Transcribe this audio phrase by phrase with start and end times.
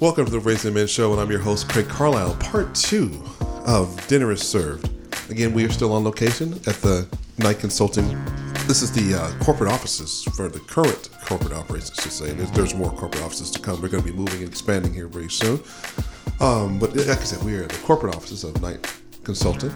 [0.00, 2.34] Welcome to the Raising Men Show, and I'm your host, Craig Carlisle.
[2.36, 3.22] Part two
[3.66, 4.88] of Dinner is Served.
[5.30, 7.06] Again, we are still on location at the
[7.36, 8.08] Knight Consulting.
[8.66, 12.32] This is the uh, corporate offices for the current corporate operations, to say.
[12.32, 13.82] There's, there's more corporate offices to come.
[13.82, 15.60] We're going to be moving and expanding here very soon.
[16.40, 18.90] Um, but like I said, we are at the corporate offices of Knight
[19.22, 19.74] Consulting,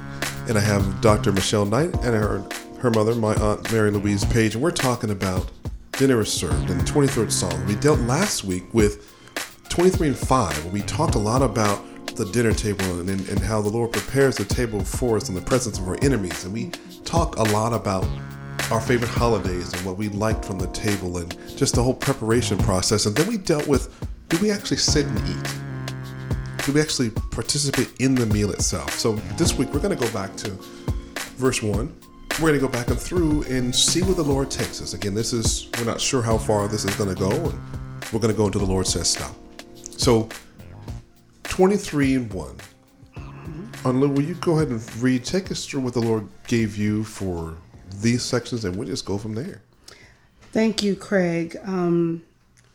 [0.48, 1.32] and I have Dr.
[1.32, 2.42] Michaelle Knight and her
[2.78, 5.50] her mother, my aunt Mary Louise Page, and we're talking about
[5.92, 7.66] dinner is served in the 23rd Psalm.
[7.66, 9.13] We dealt last week with
[9.74, 10.72] 23 and 5.
[10.72, 14.44] We talked a lot about the dinner table and, and how the Lord prepares the
[14.44, 16.70] table for us in the presence of our enemies, and we
[17.04, 18.06] talked a lot about
[18.70, 22.56] our favorite holidays and what we liked from the table and just the whole preparation
[22.58, 23.06] process.
[23.06, 23.92] And then we dealt with
[24.28, 26.64] do we actually sit and eat?
[26.64, 28.92] Do we actually participate in the meal itself?
[28.92, 30.50] So this week we're going to go back to
[31.36, 31.92] verse 1
[32.40, 34.92] we're going to go back and through and see where the Lord takes us.
[34.92, 37.60] Again, this is, we're not sure how far this is going to go, and
[38.12, 39.34] we're going to go until the Lord says stop.
[39.96, 40.28] So,
[41.44, 42.56] 23 and 1.
[43.84, 47.04] Anla, will you go ahead and read, take us through what the Lord gave you
[47.04, 47.56] for
[48.00, 49.60] these sections, and we'll just go from there.
[50.52, 51.56] Thank you, Craig.
[51.64, 52.22] Um,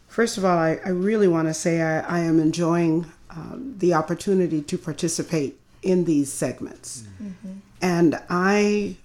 [0.07, 3.93] first of all, I, I really want to say I, I am enjoying um, the
[3.93, 7.03] opportunity to participate in these segments.
[7.21, 7.53] Mm-hmm.
[7.81, 8.97] And I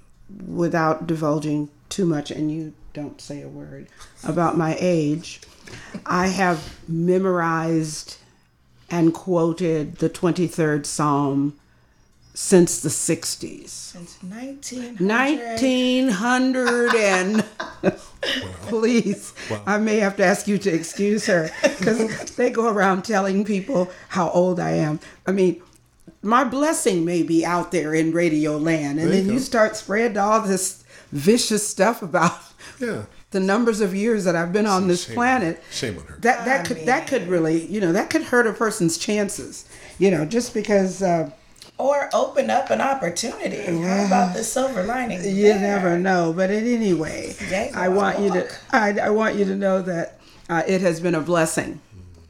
[0.46, 3.88] without divulging too much, and you don't say a word
[4.24, 5.40] about my age,
[6.06, 8.18] I have memorized
[8.90, 11.58] and quoted the 23rd Psalm
[12.34, 13.68] since the 60s.
[13.68, 15.00] Since 1900.
[15.00, 17.44] 1900 and
[18.62, 19.62] please, wow.
[19.66, 23.90] I may have to ask you to excuse her because they go around telling people
[24.08, 24.98] how old I am.
[25.26, 25.62] I mean,
[26.22, 30.18] my blessing may be out there in radio land and then you, you start spreading
[30.18, 32.36] all this vicious stuff about
[32.80, 33.04] yeah.
[33.34, 35.62] The numbers of years that I've been on this shame planet.
[35.70, 36.16] Shame on her.
[36.20, 36.86] That that I could mean.
[36.86, 39.68] that could really you know that could hurt a person's chances.
[39.98, 41.02] You know just because.
[41.02, 41.30] Uh,
[41.76, 43.56] or open up an opportunity.
[43.56, 44.02] Yeah.
[44.02, 45.24] How about the silver lining?
[45.24, 45.58] You there?
[45.58, 46.32] never know.
[46.32, 47.34] But in anyway,
[47.74, 51.16] I want you to I, I want you to know that uh, it has been
[51.16, 51.80] a blessing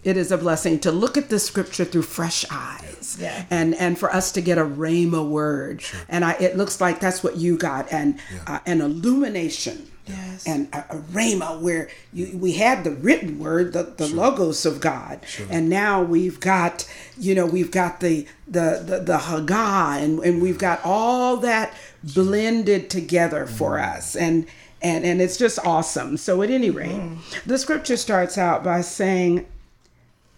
[0.04, 3.46] it is a blessing to look at the scripture through fresh eyes yeah.
[3.50, 6.00] and and for us to get a rhema word sure.
[6.08, 8.56] and I, it looks like that's what you got and yeah.
[8.56, 10.46] uh, an illumination yes.
[10.46, 14.16] and a, a rhema where you, we had the written word the, the sure.
[14.16, 15.46] logos of god sure.
[15.50, 20.42] and now we've got you know we've got the the the, the Haggah and, and
[20.42, 23.96] we've got all that blended together for mm.
[23.96, 24.46] us and
[24.82, 27.44] and and it's just awesome so at any rate mm.
[27.44, 29.46] the scripture starts out by saying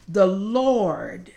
[0.09, 1.33] the Lord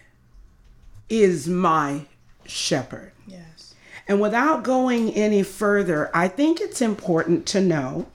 [1.10, 2.06] is my
[2.46, 3.12] shepherd.
[3.28, 3.74] Yes.
[4.08, 8.08] And without going any further, I think it's important to know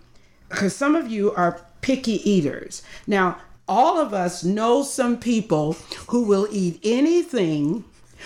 [0.55, 2.83] because some of you are picky eaters.
[3.07, 3.39] Now,
[3.69, 5.75] all of us know some people
[6.09, 7.85] who will eat anything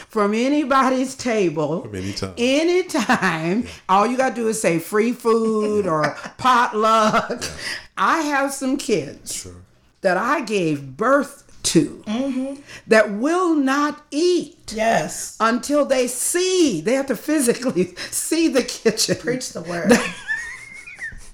[0.08, 2.34] from anybody's table from anytime.
[2.38, 3.62] anytime.
[3.62, 3.70] Yeah.
[3.88, 7.42] All you got to do is say free food or potluck.
[7.42, 7.50] Yeah.
[7.96, 9.56] I have some kids sure.
[10.02, 12.60] that I gave birth to mm-hmm.
[12.86, 19.16] that will not eat yes until they see they have to physically see the kitchen
[19.16, 19.92] preach the word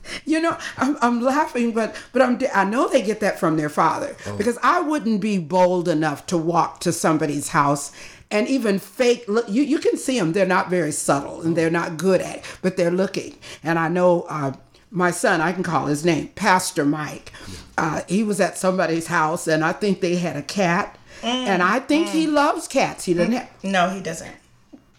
[0.25, 3.69] you know I'm, I'm laughing but but i'm i know they get that from their
[3.69, 4.37] father oh.
[4.37, 7.93] because i wouldn't be bold enough to walk to somebody's house
[8.31, 11.71] and even fake look you, you can see them they're not very subtle and they're
[11.71, 14.53] not good at it but they're looking and i know uh,
[14.95, 17.33] my son, I can call his name, Pastor Mike.
[17.77, 20.97] Uh, he was at somebody's house, and I think they had a cat.
[21.21, 22.13] Mm, and I think mm.
[22.13, 23.05] he loves cats.
[23.05, 23.51] He doesn't have.
[23.65, 24.37] No, he doesn't.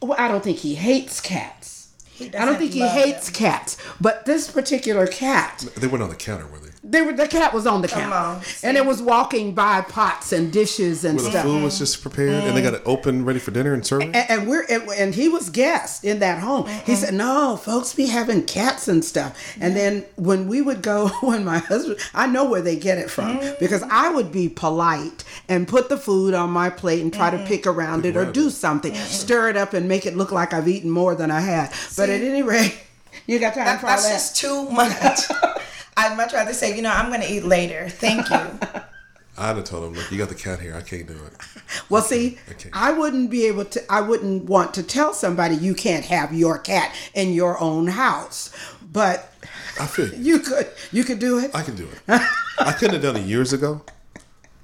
[0.01, 1.75] Well, I don't think he hates cats.
[2.15, 3.35] He I don't think he hates them.
[3.35, 3.77] cats.
[3.99, 5.67] But this particular cat.
[5.75, 6.69] They went on the counter, were they?
[6.88, 9.81] They were the cat was on the Come counter, on, and it was walking by
[9.81, 11.44] pots and dishes and Where stuff.
[11.44, 13.84] the food was just prepared, mm and they got it open, ready for dinner and
[13.84, 14.13] serving.
[14.13, 16.66] And, and we're and, and, he was guest in that home.
[16.66, 19.81] mm He said, "No, folks be having cats and stuff." And yeah.
[19.81, 23.40] then when we would go, when my husband, I know where they get it from
[23.40, 27.30] mm because I would be polite and put the food on my plate and try
[27.31, 27.48] to mm-hmm.
[27.48, 29.06] pick around pick it or do something, mm-hmm.
[29.06, 31.74] stir it up and make it look like I've eaten more than I had.
[31.74, 32.77] See, but at any rate.
[33.27, 34.04] You got time that, for all that?
[34.04, 35.19] That's just too much.
[35.97, 37.89] I'd much rather say, you know, I'm going to eat later.
[37.89, 38.36] Thank you.
[39.38, 40.75] I'd have told him, look, you got the cat here.
[40.75, 41.33] I can't do it.
[41.89, 42.38] Well, see,
[42.74, 46.33] I, I, wouldn't be able to, I wouldn't want to tell somebody you can't have
[46.33, 48.51] your cat in your own house.
[48.92, 49.31] But
[49.80, 50.15] I feel you.
[50.21, 51.51] you could, you could do it.
[51.53, 52.21] I can do it.
[52.59, 53.81] I couldn't have done it years ago.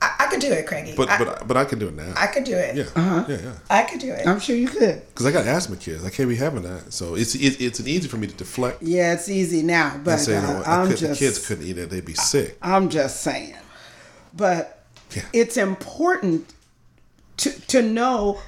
[0.01, 0.95] I, I could do it, Craigie.
[0.95, 2.13] But I, but but I can do it now.
[2.17, 2.75] I could do it.
[2.75, 3.25] Yeah, uh-huh.
[3.29, 3.53] yeah, yeah.
[3.69, 4.25] I could do it.
[4.25, 5.01] I'm sure you could.
[5.09, 6.03] Because I got asthma kids.
[6.03, 6.91] I can't be having that.
[6.91, 8.81] So it's it, it's an easy for me to deflect.
[8.81, 9.99] Yeah, it's easy now.
[10.03, 11.89] But say, uh, you know, I'm just, the kids couldn't eat it.
[11.89, 12.57] They'd be sick.
[12.61, 13.55] I'm just saying.
[14.33, 14.83] But
[15.15, 15.23] yeah.
[15.33, 16.51] it's important
[17.37, 18.39] to to know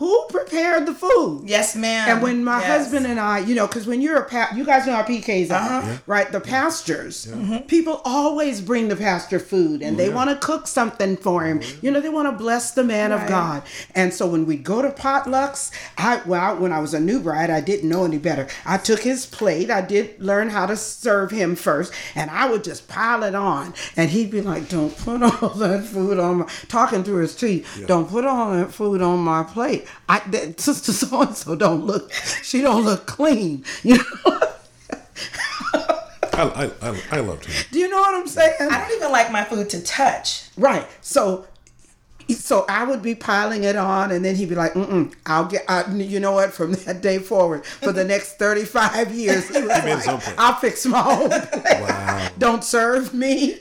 [0.00, 1.42] who prepared the food.
[1.44, 2.08] Yes, ma'am.
[2.08, 2.84] And when my Yes.
[2.84, 5.50] husband and I, you know, because when you're a pa- you guys know how PKs
[5.50, 5.74] uh-huh.
[5.74, 6.32] are, right?
[6.32, 7.58] The pastors, mm-hmm.
[7.66, 11.60] people always bring the pastor food, and oh, they want to cook something for him.
[11.62, 13.62] Oh, you know, they want to bless the man of God.
[13.94, 17.50] And so when we go to potlucks, I well, when I was a new bride,
[17.50, 18.48] I didn't know any better.
[18.64, 19.70] I took his plate.
[19.70, 23.74] I did learn how to serve him first, and I would just pile it on,
[23.98, 27.84] and he'd be like, "Don't put all that food on my," talking through his teeth.
[27.86, 29.86] Don't put all that food on my plate.
[30.08, 32.12] I that, sister so and so don't look.
[32.12, 33.64] She don't look clean.
[33.82, 34.40] You know.
[36.32, 37.64] I, I, I, I loved him.
[37.70, 38.54] Do you know what I'm saying?
[38.60, 40.48] I don't even like my food to touch.
[40.56, 40.86] Right.
[41.02, 41.46] So
[42.34, 45.64] so I would be piling it on, and then he'd be like, Mm-mm, "I'll get."
[45.68, 46.52] I, you know what?
[46.52, 51.00] From that day forward, for the next thirty-five years, he was like, "I'll fix my
[51.00, 51.30] own.
[51.30, 52.28] Wow.
[52.38, 53.58] Don't serve me."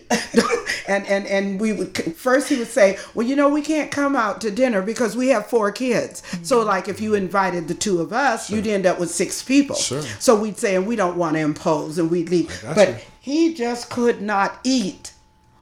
[0.87, 4.15] and and and we would first he would say, "Well, you know, we can't come
[4.15, 6.23] out to dinner because we have four kids.
[6.43, 9.75] So, like, if you invited the two of us, you'd end up with six people.
[9.75, 10.01] Sure.
[10.19, 12.63] So we'd say, and we don't want to impose, and we'd leave.
[12.75, 12.95] But you.
[13.19, 15.13] he just could not eat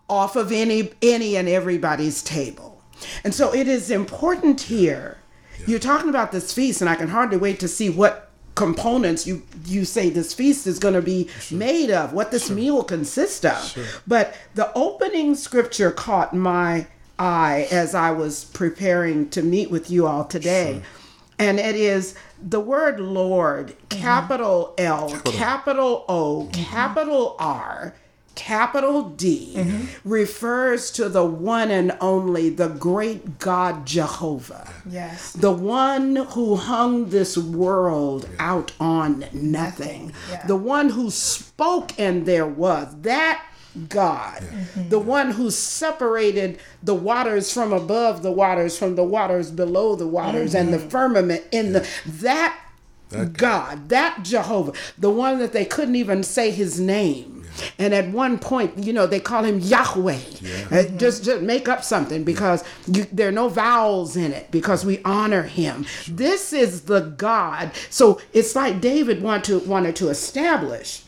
[0.09, 2.76] off of any any and everybody's table.
[3.23, 5.17] And so it is important here.
[5.65, 9.44] You're talking about this feast, and I can hardly wait to see what components you
[9.65, 14.01] you say this feast is going to be made of, what this meal consists of.
[14.07, 16.88] But the opening scripture caught my
[17.19, 20.81] eye as I was preparing to meet with you all today.
[21.39, 26.05] And it is the word Lord, capital L, capital.
[26.09, 27.94] O, capital R,
[28.38, 30.10] capital D, mm-hmm.
[30.10, 34.72] refers to the one and only, the great God Jehovah.
[34.88, 35.34] Yes.
[35.34, 40.13] The one who hung this world out on nothing.
[40.30, 40.45] Yeah.
[40.45, 42.95] The one who spoke and there was.
[43.01, 43.44] That
[43.89, 44.42] God.
[44.75, 45.07] The mm-hmm.
[45.07, 50.56] one who separated the waters from above the waters from the waters below the waters
[50.56, 50.90] and the mm-hmm.
[50.90, 52.60] firmament in the that
[53.33, 57.37] God, that Jehovah, the one that they couldn't even say his name.
[57.77, 60.19] And at one point, you know, they call him Yahweh.
[60.71, 64.86] Uh, just, just make up something because you, there are no vowels in it because
[64.86, 65.86] we honor him.
[66.07, 67.71] This is the God.
[67.89, 71.04] So it's like David want to, wanted to establish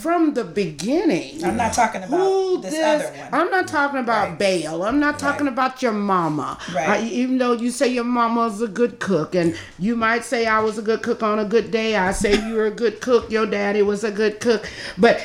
[0.00, 1.44] from the beginning.
[1.44, 3.28] I'm not talking about who this, this- other one.
[3.34, 4.82] I'm not talking about Baal.
[4.84, 6.58] I'm not talking about your mama.
[6.74, 7.00] Right.
[7.02, 10.60] Uh, even though you say your mama's a good cook, and you might say I
[10.60, 11.96] was a good cook on a good day.
[11.96, 13.30] I say you were a good cook.
[13.30, 14.68] Your daddy was a good cook.
[14.96, 15.20] But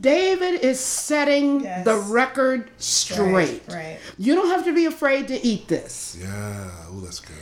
[0.00, 1.84] David is setting Yes.
[1.84, 3.62] the record straight.
[3.68, 3.98] Right, right.
[4.18, 6.16] You don't have to be afraid to eat this.
[6.20, 6.70] Yeah.
[6.90, 7.36] Oh, that's good.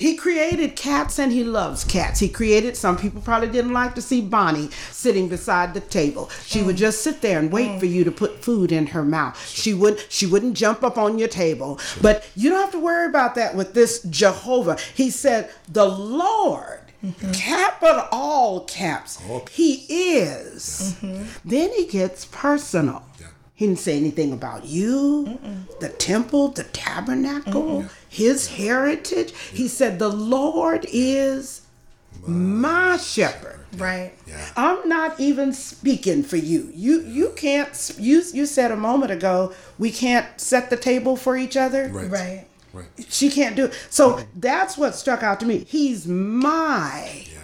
[0.00, 2.20] He created cats and he loves cats.
[2.20, 6.30] He created some people probably didn't like to see Bonnie sitting beside the table.
[6.46, 6.78] She would mm.
[6.78, 7.92] just sit there and wait for mm.
[7.92, 9.38] you to put food in her mouth.
[9.46, 11.78] She would she wouldn't jump up on your table.
[12.00, 14.78] But you don't have to worry about that with this Jehovah.
[14.94, 17.32] He said, "The Lord mm-hmm.
[17.32, 19.20] Capital all caps.
[19.28, 19.54] All caps.
[19.54, 19.74] He
[20.16, 20.96] is.
[21.02, 21.24] Mm-hmm.
[21.44, 23.04] Then he gets personal.
[23.60, 23.66] Yeah.
[23.66, 25.38] He didn't say anything about you,
[25.80, 29.32] the temple, the tabernacle, his heritage.
[29.36, 31.62] He said, The Lord is
[32.26, 33.58] my shepherd.
[33.76, 34.12] Right.
[34.26, 34.44] Yeah.
[34.56, 36.70] I'm not even speaking for you.
[36.74, 41.16] You you can't s- you you said a moment ago we can't set the table
[41.16, 41.88] for each other.
[41.88, 42.10] Right.
[42.10, 42.46] Right.
[42.72, 42.86] Right.
[43.08, 43.74] She can't do it.
[43.90, 45.64] So that's what struck out to me.
[45.68, 47.38] He's my Yeah.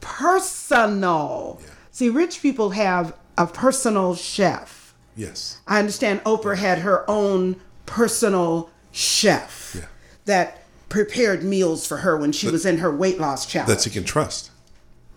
[0.00, 1.60] personal.
[1.92, 4.77] See, rich people have a personal chef.
[5.18, 5.58] Yes.
[5.66, 7.56] I understand Oprah had her own
[7.86, 9.86] personal chef Yeah.
[10.26, 13.90] that prepared meals for her when she was in her weight loss challenge That she
[13.90, 14.50] can trust.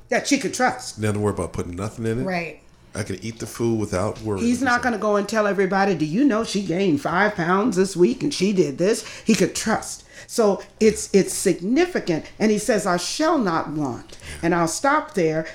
[0.09, 0.99] that she could trust.
[0.99, 2.23] Never worry about putting nothing in it.
[2.25, 2.61] Right.
[2.93, 4.41] I can eat the food without worry.
[4.41, 7.77] He's not going to go and tell everybody, do you know she gained five pounds
[7.77, 9.07] this week and she did this?
[9.23, 10.03] He could trust.
[10.27, 12.25] So it's it's significant.
[12.39, 14.17] And he says, I shall not want.
[14.43, 15.47] And I'll stop there.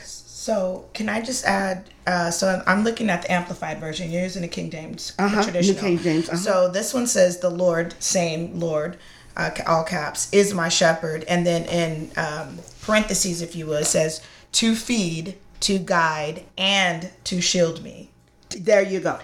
[0.46, 1.90] So can I just add?
[2.06, 4.12] Uh, so I'm, I'm looking at the amplified version.
[4.12, 5.80] You're using the King James, the Uh-huh, New traditional.
[5.80, 6.38] King James, uh-huh.
[6.38, 8.96] So this one says, "The Lord, same Lord,
[9.36, 13.86] uh, all caps, is my shepherd." And then in um, parentheses, if you will, it
[13.86, 14.22] says,
[14.60, 15.34] "To feed,
[15.66, 18.10] to guide, and to shield me."
[18.50, 19.18] There you go.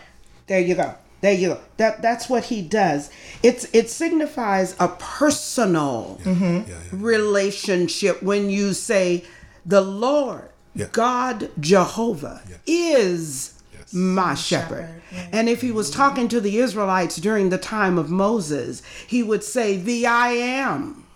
[0.48, 0.96] There you go.
[1.20, 1.60] There you go.
[1.76, 3.10] That that's what he does.
[3.44, 6.74] It's it signifies a personal Yeah, yeah.
[6.90, 9.24] relationship when you say
[9.64, 10.86] the Lord Yeah.
[10.92, 13.92] God Jehovah is Yes.
[13.92, 14.86] my shepherd.
[14.86, 15.28] shepherd, right.
[15.32, 19.44] And if he was talking to the Israelites during the time of Moses, he would
[19.44, 21.06] say, The I am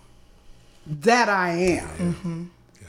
[0.85, 2.43] that I am mm-hmm.
[2.81, 2.87] Yeah.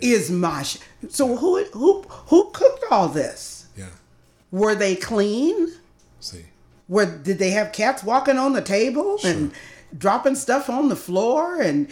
[0.00, 0.78] is my sh-.
[1.08, 3.66] So who who who cooked all this?
[3.76, 3.86] Yeah.
[4.50, 5.68] Were they clean?
[6.20, 6.46] See.
[6.88, 9.52] Were did they have cats walking on the table and
[9.96, 11.88] dropping stuff on the floor and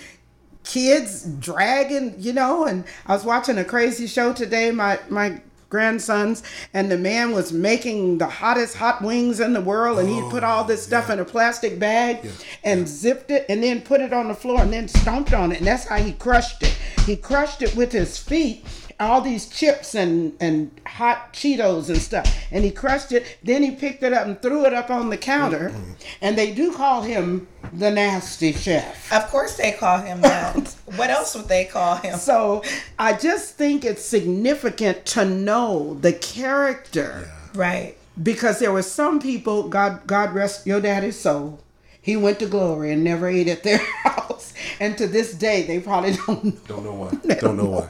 [0.66, 6.42] kids dragging, you know, and I was watching a crazy show today, my my grandsons,
[6.74, 10.44] and the man was making the hottest hot wings in the world and he put
[10.44, 12.28] all this oh, stuff in a plastic bag
[12.62, 15.58] and zipped it and then put it on the floor and then stomped on it
[15.58, 16.76] and that's how he crushed it.
[17.04, 18.64] He crushed it with his feet
[18.98, 22.26] all these chips and and hot Cheetos and stuff.
[22.50, 23.38] And he crushed it.
[23.42, 25.74] Then he picked it up and threw it up on the counter.
[26.20, 29.12] And they do call him the nasty chef.
[29.12, 30.56] Of course, they call him that.
[30.96, 32.16] what else would they call him?
[32.18, 32.62] So
[32.98, 37.96] I just think it's significant to know the character Right.
[38.22, 39.68] because there were some people.
[39.68, 41.60] God God rest your daddy's soul.
[42.00, 44.54] He went to glory and never ate at their house.
[44.78, 46.52] And to this day, they probably don't know.
[46.68, 47.34] Don't know why.
[47.34, 47.88] Don't know why.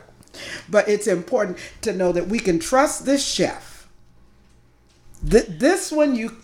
[0.68, 3.88] But it's important to know that we can trust this chef.
[5.28, 6.36] Th- this one, you,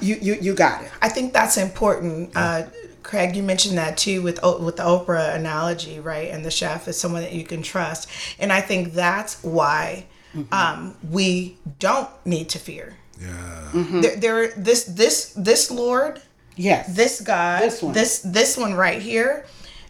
[0.00, 0.90] you, you, you got it.
[1.00, 2.32] I think that's important.
[2.34, 2.64] Uh,
[3.02, 6.30] Craig, you mentioned that too with with the Oprah analogy, right?
[6.30, 10.06] And the chef is someone that you can trust, and I think that's why
[10.50, 12.96] um, we don't need to fear.
[13.20, 13.70] Yeah.
[13.74, 16.20] There, there, this, this, this Lord,
[16.56, 16.96] Yes.
[16.96, 17.92] this God, This one.
[17.94, 19.44] this this one right here,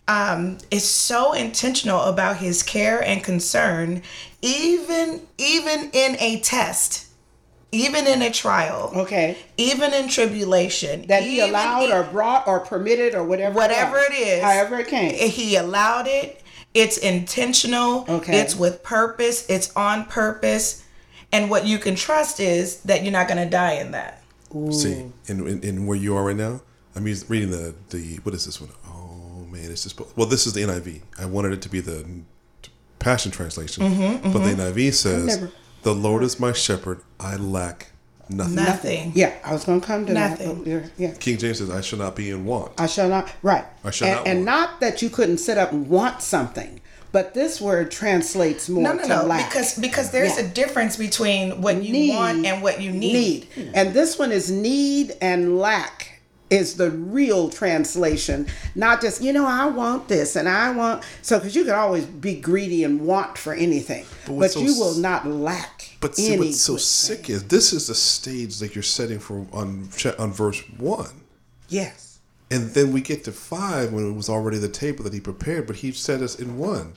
[0.06, 4.02] um, is so intentional about His care and concern,
[4.42, 7.06] even even in a test,
[7.72, 9.36] even in a trial, Okay.
[9.56, 13.54] even in tribulation, That he allowed in- or brought or permitted or whatever.
[13.56, 15.14] whatever was, it is, However it came.
[15.14, 16.40] He allowed it.
[16.74, 18.04] It's intentional.
[18.08, 18.38] Okay.
[18.40, 19.46] It's with purpose.
[19.48, 20.82] It's on purpose.
[21.32, 24.22] And what you can trust is that you're not going to die in that.
[24.70, 26.60] See, in, in, in where you are right now,
[26.94, 28.70] I'm reading the, the, what is this one?
[29.54, 31.02] Oh, man, it's just, well, this is the NIV.
[31.18, 32.04] I wanted it to be the
[32.98, 33.84] Passion Translation.
[33.84, 35.48] Mm-hmm, But the NIV says,
[35.82, 37.90] The Lord is my shepherd, I lack
[38.28, 38.54] nothing.
[38.54, 39.12] Nothing.
[39.14, 40.64] yeah, I was going to come to Nothing.
[40.64, 40.70] that.
[40.70, 41.14] Yeah, Yeah.
[41.14, 42.72] King James says, I shall not be in want.
[42.80, 43.30] I shall not.
[43.42, 43.64] Right.
[43.84, 44.46] I shall and, not and want.
[44.46, 46.80] not that you couldn't sit up and want something,
[47.12, 49.24] but this word translates more No, no, to no.
[49.26, 49.50] lack.
[49.50, 50.46] Because because there's Yeah.
[50.46, 52.14] a difference between what you Need.
[52.16, 53.46] want and what you need.
[53.56, 53.70] need.
[53.74, 56.13] And this one is need and lack
[56.54, 58.46] is the real translation.
[58.74, 62.04] Not just, you know, I want this and I want so because you can always
[62.04, 64.06] be greedy and want for anything.
[64.26, 65.96] But, what's so you will not lack.
[66.00, 67.36] But see, what's so sick thing.
[67.36, 71.22] is this is the stage that you're setting for on on verse one,
[71.68, 72.18] Yes.
[72.50, 75.66] and then we get to five when it was already the table that he prepared,
[75.66, 76.92] but he set us in one.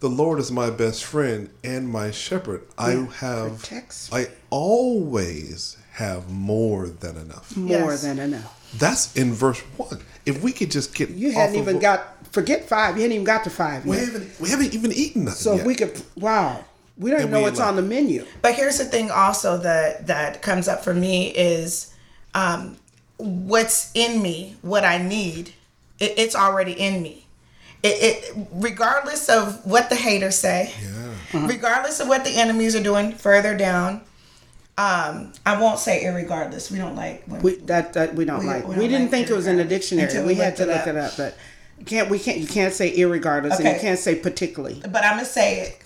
[0.00, 2.62] The Lord is my best friend and my shepherd.
[2.78, 4.10] I have, protects.
[4.12, 7.54] I always have more than enough.
[7.56, 8.02] More Yes.
[8.02, 8.56] than enough.
[8.78, 10.00] That's in verse one.
[10.24, 12.96] If we could just get, You hadn't of even what- got forget five.
[12.96, 14.06] You hadn't even got to five we yet.
[14.06, 15.38] haven't, we haven't even eaten nothing.
[15.40, 15.60] So yet.
[15.60, 16.64] if we could wow.
[16.96, 18.26] We don't And even know we what's like- on the menu.
[18.42, 21.92] But here's the thing also that that comes up for me is
[22.34, 22.76] um,
[23.16, 25.52] what's in me, what I need,
[25.98, 27.26] it, it's already in me.
[27.82, 31.46] It, it regardless of what the haters say, yeah.
[31.46, 34.02] regardless of what the enemies are doing further down.
[34.78, 36.70] Um, I won't say irregardless.
[36.70, 38.64] We don't like We that, that we don't We- like.
[38.66, 40.08] we We, don't didn't like think it was in the dictionary.
[40.08, 41.12] until We, we had to look it it up.
[41.12, 41.36] up, but
[41.78, 44.80] you can't we can't you can't say irregardless and you can't say particularly.
[44.90, 45.82] but I'm gonna say it.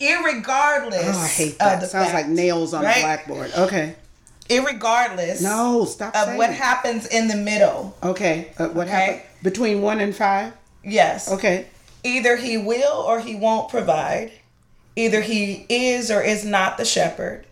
[0.00, 1.80] Irregardless Oh, I hate of that.
[1.80, 2.98] the Sounds fact, like nails on right?
[2.98, 3.52] a blackboard.
[3.56, 3.94] Okay.
[4.48, 6.56] Irregardless No, stop of saying what it.
[6.56, 7.96] happens in the middle.
[8.02, 8.50] Okay.
[8.58, 8.96] Uh, what Okay.
[8.96, 10.52] happened between one and five?
[10.84, 11.30] Yes.
[11.32, 11.66] Okay.
[12.02, 14.32] Either he will or he won't provide.
[14.96, 17.46] Either he is or is not the shepherd.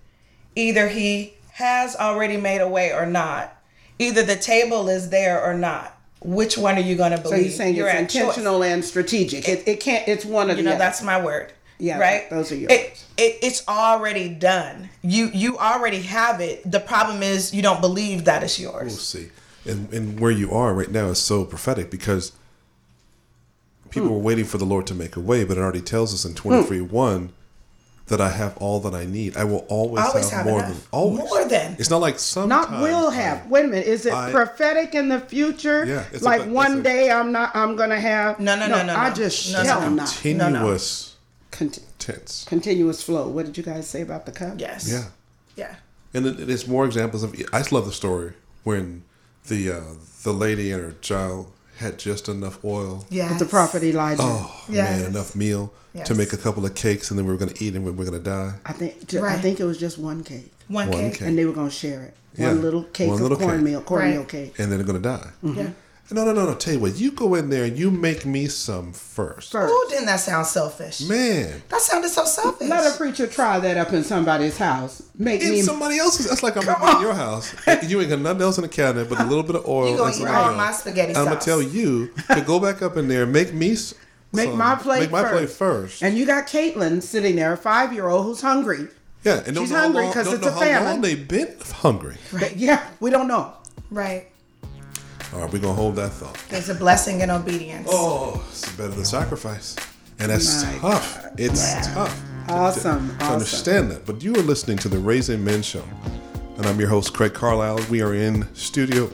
[0.55, 3.57] Either he has already made a way or not.
[3.99, 5.97] Either the table is there or not.
[6.21, 7.39] Which one are you going to believe?
[7.39, 8.15] So you're saying You're it's at choice.
[8.21, 9.49] intentional and strategic.
[9.49, 10.07] It, it can't.
[10.07, 10.71] It's one of You the.
[10.71, 10.79] know, other.
[10.79, 11.53] that's my word.
[11.79, 12.31] Yeah, Right.
[12.31, 12.71] those are yours.
[12.73, 14.89] It, it, it's already done.
[15.03, 16.71] You you already have it.
[16.71, 18.85] The problem is you don't believe that it's yours.
[18.93, 19.31] We'll see.
[19.67, 22.31] And and where you are right now is so prophetic because
[23.93, 24.15] people Hmm.
[24.15, 26.35] were waiting for the Lord to make a way, but it already tells us in
[26.35, 27.31] twenty three one
[28.09, 29.37] that I have all that I need.
[29.37, 30.73] I will always, Always have, have more enough.
[30.75, 31.19] than always.
[31.31, 31.77] More than.
[31.79, 32.49] It's not like some.
[32.49, 33.47] Not will I- have.
[33.49, 33.87] Wait a minute.
[33.87, 35.85] Is it I- prophetic in the future?
[35.87, 37.55] Yeah, it's like a- one it's a- day I'm not.
[37.55, 38.41] I'm gonna have.
[38.41, 39.15] No, no, no, no, I no.
[39.15, 39.89] just No, no, shall no.
[39.91, 40.09] not.
[40.09, 41.15] Continuous
[41.53, 42.45] Conti- tense.
[42.49, 43.29] continuous flow.
[43.29, 44.55] What did you guys say about the cup?
[44.59, 44.89] Yes.
[44.91, 45.05] Yeah.
[45.57, 45.75] Yeah.
[46.15, 47.35] And it, it's more examples of.
[47.53, 48.33] I just love the story
[48.65, 49.03] when
[49.49, 49.81] the uh,
[50.25, 53.07] the lady and her child had just enough oil.
[53.11, 53.29] Yeah.
[53.31, 54.23] With the prophet Elijah.
[54.23, 55.01] Oh Yes.
[55.01, 56.07] man, enough meal Yes.
[56.09, 57.91] to make a couple of cakes, and then we were going to eat, and we
[57.91, 58.55] were going to die.
[58.65, 59.07] I think.
[59.09, 61.13] ju- I think it was just one cake, One, One cake.
[61.15, 61.23] cake.
[61.29, 62.15] and they were gonna share it.
[62.35, 63.47] Yeah, One little cake one of little cake.
[63.49, 64.29] cornmeal, cornmeal Right.
[64.29, 64.55] cake.
[64.59, 65.29] and then they're going to die.
[65.45, 65.59] Mm-hmm.
[65.61, 65.71] Yeah.
[66.11, 66.55] No, no, no, no.
[66.55, 69.53] Tell you what, you go in there and you make me some first.
[69.53, 69.73] First.
[69.73, 71.01] Ooh, didn't that sound selfish?
[71.01, 72.69] Man, That sounded so selfish.
[72.69, 75.03] Let a preacher try that up in somebody's house.
[75.17, 76.29] Make in me somebody else's.
[76.29, 76.65] That's like I'm
[76.97, 77.55] in your house.
[77.89, 79.91] You ain't got nothing else in the cabinet but a little bit of oil.
[79.91, 81.23] You gonna eat all my spaghetti sauce.
[81.23, 83.95] I'm gonna tell you to go back up in there, and make me s-
[84.33, 85.33] make my plate Make my first.
[85.35, 86.03] plate first.
[86.03, 88.89] And you got Caitlin sitting there, a five year old who's hungry.
[89.25, 90.85] yeah, and don't she's know hungry 'cause it's know a how famine.
[90.91, 92.17] long they've been hungry.
[92.33, 93.53] But yeah, we don't know.
[93.91, 94.29] Right.
[95.35, 96.37] All right, we're gonna hold that thought.
[96.51, 97.89] There's a blessing in obedience.
[97.91, 99.77] Oh, it's better than sacrifice,
[100.19, 101.27] and that's My tough.
[101.39, 101.81] It's Yeah.
[101.95, 102.23] tough.
[102.49, 103.33] Awesome, to awesome.
[103.33, 104.05] understand that.
[104.05, 105.85] But you are listening to the Raising Men Show,
[106.59, 107.81] and I'm your host Craig Carlisle.
[107.89, 109.11] We are in studio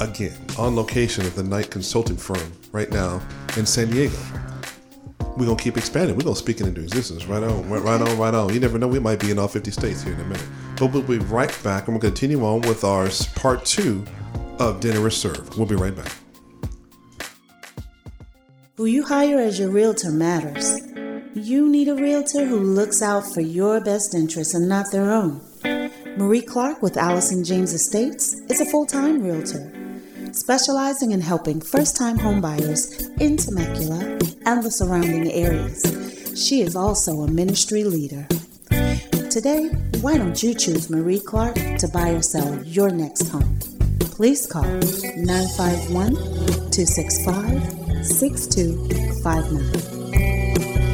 [0.00, 3.22] again on location at the Knight Consulting Firm right now
[3.56, 4.16] in San Diego.
[5.38, 6.14] We're gonna keep expanding.
[6.16, 7.24] We're gonna speak it into existence.
[7.26, 8.52] Right on, right, right on, right on.
[8.52, 8.86] You never know.
[8.88, 10.44] We might be in all 50 states here in a minute.
[10.78, 14.04] But we'll be right back, and we'll continue on with our part two
[14.58, 15.56] of Dinner is Served.
[15.56, 16.12] We'll be right back.
[18.76, 20.80] Who you hire as your realtor matters.
[21.34, 25.40] You need a realtor who looks out for your best interests and not their own.
[26.16, 29.72] Marie Clark with Allison James Estates is a full time realtor,
[30.32, 35.82] specializing in helping first time homebuyers in Temecula and the surrounding areas.
[36.36, 38.26] She is also a ministry leader.
[39.30, 39.68] Today,
[40.02, 43.58] why don't you choose Marie Clark to buy or sell your next home?
[44.10, 46.14] Please call 951
[46.70, 50.91] 265 6259.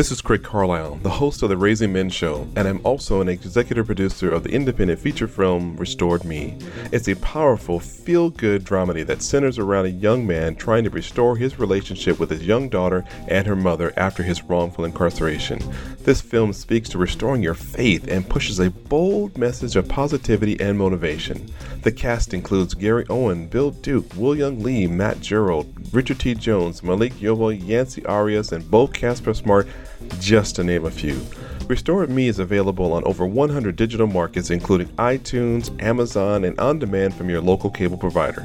[0.00, 3.28] This is Craig Carlisle, the host of the Raising Men Show, and I'm also an
[3.28, 6.56] executive producer of the independent feature film Restored Me.
[6.90, 11.36] It's a powerful, feel good dramedy that centers around a young man trying to restore
[11.36, 15.60] his relationship with his young daughter and her mother after his wrongful incarceration.
[15.98, 20.78] This film speaks to restoring your faith and pushes a bold message of positivity and
[20.78, 21.52] motivation.
[21.82, 26.34] The cast includes Gary Owen, Bill Duke, William Lee, Matt Gerald, Richard T.
[26.34, 29.68] Jones, Malik Yoba, Yancey Arias, and Beau Casper Smart,
[30.18, 31.20] just to name a few.
[31.66, 37.14] Restore Me is available on over 100 digital markets, including iTunes, Amazon, and on demand
[37.14, 38.44] from your local cable provider.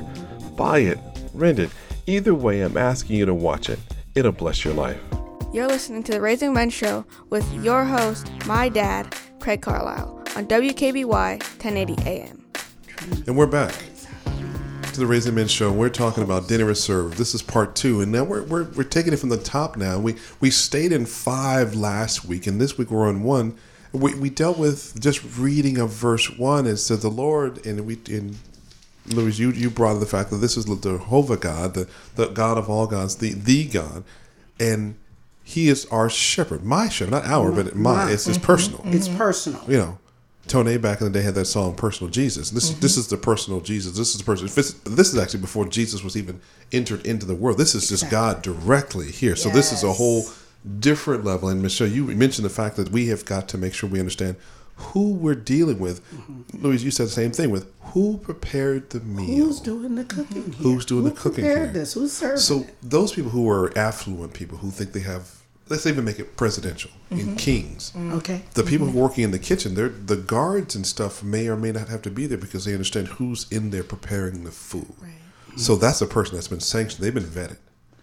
[0.56, 1.00] Buy it,
[1.34, 1.72] rent it.
[2.06, 3.80] Either way, I'm asking you to watch it.
[4.14, 5.00] It'll bless your life.
[5.54, 10.46] You're listening to the Raising Men Show with your host, my dad, Craig Carlisle, on
[10.46, 12.46] WKBY 1080 AM.
[13.26, 13.74] And we're back
[14.96, 15.74] to the Raising Men Show.
[15.74, 17.18] We're talking about dinner is served.
[17.18, 19.76] This is part two, and now we're, we're, we're taking it from the top.
[19.76, 23.58] Now we we stayed in five last week, and this week we're on one.
[23.92, 26.66] We, we dealt with just reading of verse one.
[26.66, 28.38] It said the Lord, and we in
[29.08, 32.58] Louis, you you brought the fact that this is the Jehovah God, the the God
[32.58, 34.06] of all gods, the the God,
[34.62, 34.96] and
[35.44, 38.06] He is our shepherd, my shepherd, not our, but my.
[38.06, 38.12] My.
[38.12, 38.96] It's it's personal mm-hmm.
[38.96, 39.62] It's personal.
[39.68, 39.98] you know,
[40.48, 42.80] Tone back in the day had that song "Personal Jesus." This mm-hmm.
[42.80, 43.98] this is the personal Jesus.
[43.98, 44.48] This is the person.
[44.48, 46.40] This, this is actually before Jesus was even
[46.72, 47.58] entered into the world.
[47.58, 49.36] This is just God directly here.
[49.36, 50.26] So this is a whole
[50.80, 51.50] different level.
[51.50, 54.36] And Michaelle, you mentioned the fact that we have got to make sure we understand
[54.78, 56.04] who we're dealing with.
[56.12, 56.64] Mm-hmm.
[56.64, 59.46] Louise, you said the same thing with who prepared the meal.
[59.46, 60.52] Who's doing the cooking?
[60.52, 60.54] Here?
[60.54, 61.74] Who's doing Who the cooking prepared here?
[61.74, 61.94] this?
[61.94, 62.38] Who's serving?
[62.38, 62.76] So it?
[62.82, 65.32] those people who are affluent people who think they have,
[65.70, 67.36] let's even make it presidential in mm-hmm.
[67.36, 67.92] kings.
[67.92, 68.14] Mm-hmm.
[68.16, 68.42] okay.
[68.54, 71.72] The people are working in the kitchen, they're the guards and stuff may or may
[71.72, 74.94] not have to be there because they understand who's in there preparing the food.
[75.58, 77.02] So that's a person that's been sanctioned.
[77.02, 77.58] They've been vetted.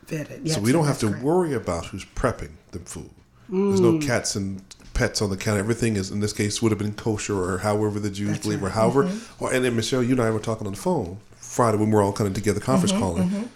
[0.06, 0.48] Vetted.
[0.48, 1.22] so we don't have to correct.
[1.22, 3.10] worry about who's prepping the food.
[3.48, 4.06] There's no mm.
[4.06, 4.62] cats and
[4.94, 5.60] pets on the counter.
[5.60, 8.70] Everything is in this case would have been kosher or however the Jews believe or
[8.70, 9.10] however.
[9.38, 11.94] Or, and then Michaelle, you and I were talking on the phone Friday when we
[11.94, 13.50] were all kind of together conference calling.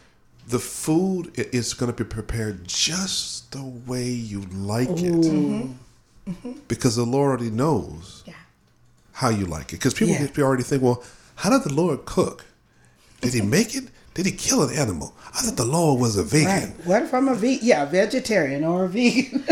[0.49, 5.63] The food is going to be prepared just the way you like it, mm-hmm.
[5.63, 6.31] Mm-hmm.
[6.31, 6.53] Mm-hmm.
[6.69, 8.35] because the Lord already knows Yeah.
[9.13, 9.77] how you like it.
[9.77, 10.27] Because people, Yeah.
[10.27, 11.03] people already think, well,
[11.37, 12.45] how did the Lord cook?
[13.21, 13.85] Did he make it?
[14.15, 15.15] Did he kill an animal?
[15.35, 16.47] I thought the Lord was a vegan.
[16.47, 16.73] Right.
[16.87, 19.45] What if I'm a ve- yeah, vegetarian or a vegan?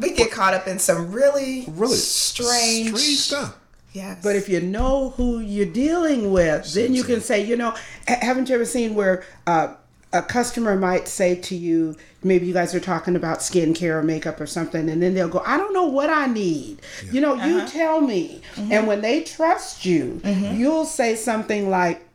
[0.00, 3.56] We get caught up in some really, Really strange, strange stuff.
[3.92, 4.18] Yes.
[4.22, 7.74] But if you know who you're dealing with, then you can say, you know,
[8.06, 9.74] haven't you ever seen where uh,
[10.12, 14.40] a customer might say to you, maybe you guys are talking about skincare or makeup
[14.40, 16.80] or something, and then they'll go, I don't know what I need.
[17.10, 17.68] You know, you uh-huh.
[17.68, 18.40] tell me.
[18.56, 18.72] Mm-hmm.
[18.72, 20.58] And when they trust you, mm-hmm.
[20.58, 22.06] you'll say something like,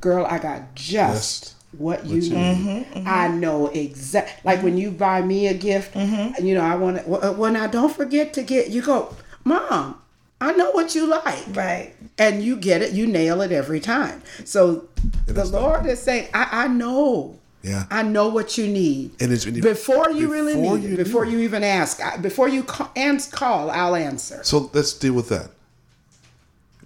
[0.00, 1.54] Girl, I got just.
[1.78, 4.44] What you need, mm-hmm, I know exact.
[4.44, 7.08] Like when you buy me a gift, you know I want to.
[7.08, 8.70] Well, uh, well, now don't forget to get.
[8.70, 10.00] You go, Mom.
[10.44, 11.92] I know what you like right.
[12.18, 14.88] and you get it you nail it every time so
[15.26, 17.84] the that's lord is saying i, I know Yeah.
[17.90, 20.96] i know what you need And it's- and it- before you really need you it
[21.04, 25.14] before you even ask I- before you call, ans- call i'll answer So let's deal
[25.14, 25.50] with that.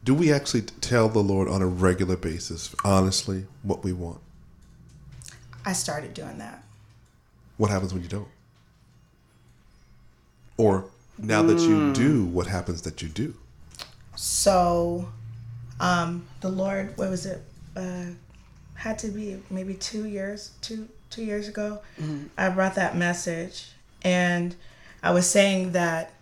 [0.04, 4.20] Do we actually tell the Lord on a regular basis, honestly, what we want?
[5.66, 6.64] I started doing that.
[7.58, 8.28] What happens when you don't?
[10.56, 10.86] Or
[11.18, 11.92] now that you hmm.
[11.92, 13.34] do, what happens that you do?
[14.18, 15.08] So,
[15.78, 17.40] um, the Lord, what was it?
[17.76, 18.06] Uh,
[18.74, 21.78] had to be maybe two years, two two years ago.
[22.36, 23.68] I brought that message,
[24.02, 24.56] and
[25.04, 26.12] I was saying that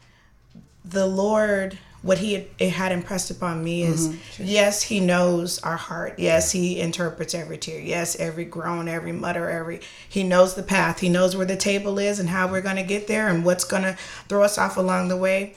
[0.85, 5.79] the Lord, what He had, it had impressed upon me is, yes, He knows our
[5.79, 6.19] heart.
[6.19, 7.81] Yes, He interprets every tear.
[7.81, 11.01] Yes, every groan, every mutter, every He knows the path.
[11.01, 13.65] He knows where the table is and how we're going to get there and what's
[13.65, 13.97] going to
[14.29, 15.57] throw us off along the way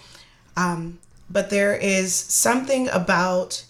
[1.30, 3.64] but there is something about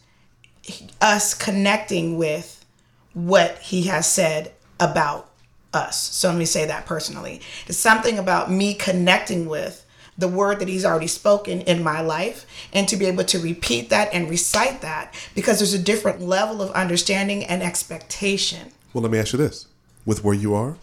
[1.01, 2.65] us connecting with
[3.13, 5.29] what he has said about
[5.73, 5.97] us.
[5.97, 7.41] So let me say that personally.
[7.67, 9.85] It's something about me connecting with
[10.17, 13.89] the word that he's already spoken in my life and to be able to repeat
[13.89, 18.71] that and recite that because there's a different level of understanding and expectation.
[18.93, 19.67] Well, let me ask you this:
[20.05, 20.75] with where you are,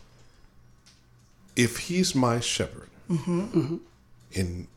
[1.55, 3.77] if He's my shepherd, mm-hmm.
[4.35, 4.69] and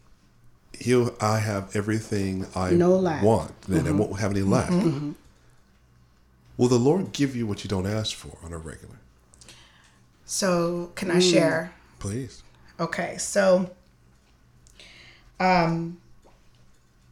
[0.79, 3.21] He'll, I have everything I No lack.
[3.23, 4.69] want, and I won't have any lack.
[6.57, 8.95] Will the Lord give you what you don't ask for on a regular?
[10.25, 11.73] So, can I share?
[11.99, 12.43] Please.
[12.79, 13.69] Okay, so
[15.39, 15.97] um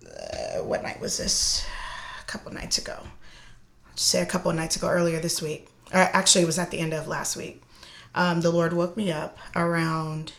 [0.05, 1.65] uh, what night was this?
[2.21, 2.97] A couple nights ago.
[3.95, 5.67] Say a couple nights ago, earlier this week.
[5.93, 7.61] Or actually, it was at the end of last week.
[8.15, 10.33] Um, the Lord woke me up around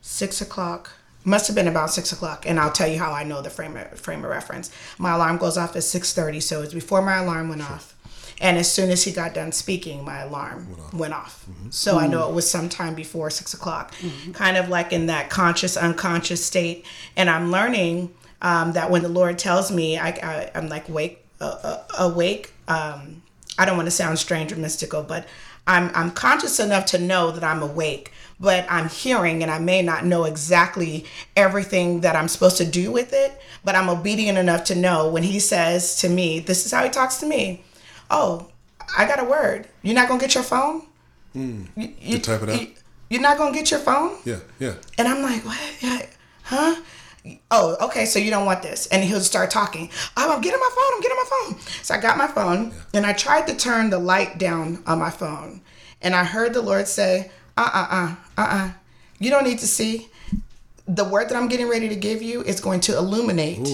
[0.00, 0.92] six o'clock.
[1.24, 3.76] Must have been about six o'clock, and I'll tell you how I know the frame
[3.76, 4.70] of, frame of reference.
[4.98, 7.94] My alarm goes off at six thirty, so it's before my alarm went off.
[8.40, 11.46] And as soon as he got done speaking, my alarm went off.
[11.70, 13.94] So I know it was sometime before six o'clock,
[14.32, 16.84] kind of like in that conscious, unconscious state.
[17.16, 21.24] And I'm learning um, that when the Lord tells me, I, I, I'm like wake,
[21.40, 22.52] uh, uh, awake.
[22.66, 23.22] Um,
[23.56, 25.28] I don't want to sound strange or mystical, but
[25.66, 29.82] I'm, I'm conscious enough to know that I'm awake, but I'm hearing and I may
[29.82, 34.64] not know exactly everything that I'm supposed to do with it, but I'm obedient enough
[34.64, 37.64] to know when he says to me, this is how he talks to me.
[38.10, 38.48] Oh,
[38.96, 39.66] I got a word.
[39.82, 40.82] You're not going to get your phone?
[41.32, 41.64] Hmm.
[41.76, 42.60] You, you, type it out?
[42.60, 42.68] You,
[43.08, 44.18] you're not going to get your phone?
[44.24, 44.74] Yeah, yeah.
[44.98, 45.60] And I'm like, what?
[45.80, 46.06] Yeah,
[46.44, 46.76] Huh?
[47.50, 48.04] Oh, okay.
[48.04, 48.86] So you don't want this.
[48.88, 49.90] And he'll start talking.
[50.16, 50.94] I'm getting my phone.
[50.94, 51.60] I'm getting my phone.
[51.82, 55.10] So I got my phone and I tried to turn the light down on my
[55.10, 55.62] phone.
[56.02, 58.70] And I heard the Lord say, uh uh uh, uh uh.
[59.18, 60.08] You don't need to see.
[60.86, 63.66] The word that I'm getting ready to give you is going to illuminate.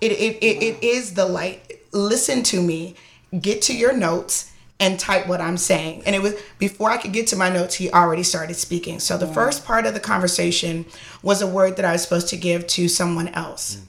[0.00, 1.80] It, it, it, it is the light.
[1.92, 2.94] Listen to me.
[3.38, 6.02] Get to your notes and type what I'm saying.
[6.04, 9.00] And it was before I could get to my notes, he already started speaking.
[9.00, 10.84] So the first part of the conversation
[11.22, 13.80] was a word that I was supposed to give to someone else.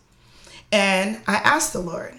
[0.71, 2.13] And I asked the Lord,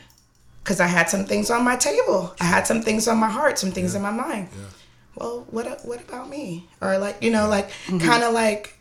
[0.63, 2.35] because I had some things on my table.
[2.41, 4.49] I had some things on my heart, some things in my mind.
[5.15, 6.69] Well, what what about me?
[6.83, 8.79] Or like, you know, like kind of like,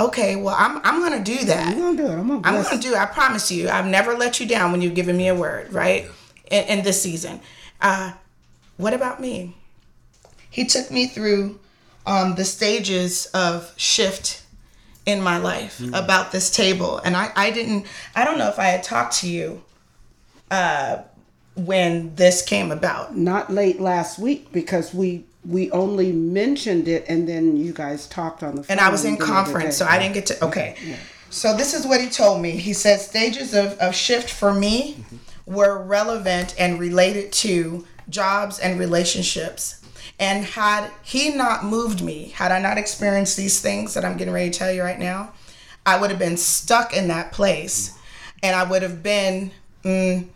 [0.00, 1.68] okay, well, I'm I'm gonna do that.
[1.74, 2.10] I'm gonna do it.
[2.18, 2.98] I'm gonna I'm going to do it.
[2.98, 3.68] I promise you.
[3.68, 6.06] I've never let you down when you've given me a word, right?
[6.50, 7.40] In, in this season.
[7.80, 8.12] Uh,
[8.76, 9.56] what about me?
[10.50, 11.58] He took me through
[12.06, 14.42] um, the stages of shift
[15.04, 16.98] in my life about this table.
[16.98, 19.62] And I, I didn't, I don't know if I had talked to you
[20.50, 21.02] uh,
[21.54, 23.16] when this came about.
[23.16, 28.42] not late last week because we we only mentioned it and then you guys talked
[28.42, 30.44] on the phone and I was in conference, so I didn't get to.
[30.44, 30.76] Okay,
[31.30, 32.50] so this is what he told me.
[32.50, 35.04] He said stages of, of shift for me
[35.46, 39.82] were relevant and related to jobs and relationships.
[40.18, 44.32] And had he not moved me, had I not experienced these things that I'm getting
[44.32, 45.32] ready to tell you right now,
[45.84, 47.96] I would have been stuck in that place,
[48.42, 49.52] and I would have been.
[49.84, 50.28] Mm,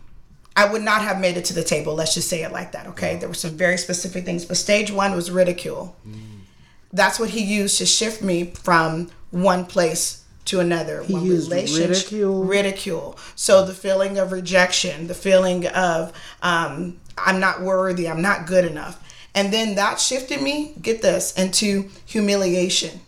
[0.53, 1.95] I would not have made it to the table.
[1.95, 2.85] Let's just say it like that.
[2.87, 5.95] Okay, there were some very specific things, but stage one was ridicule
[6.93, 11.03] that's what he used to shift me from one place to another.
[11.03, 12.43] He one used ridicule.
[12.43, 13.17] Ridicule.
[13.35, 18.65] So the feeling of rejection, the feeling of um, I'm not worthy, I'm not good
[18.65, 19.01] enough,
[19.33, 20.73] and then that shifted me.
[20.81, 23.01] Get this into humiliation.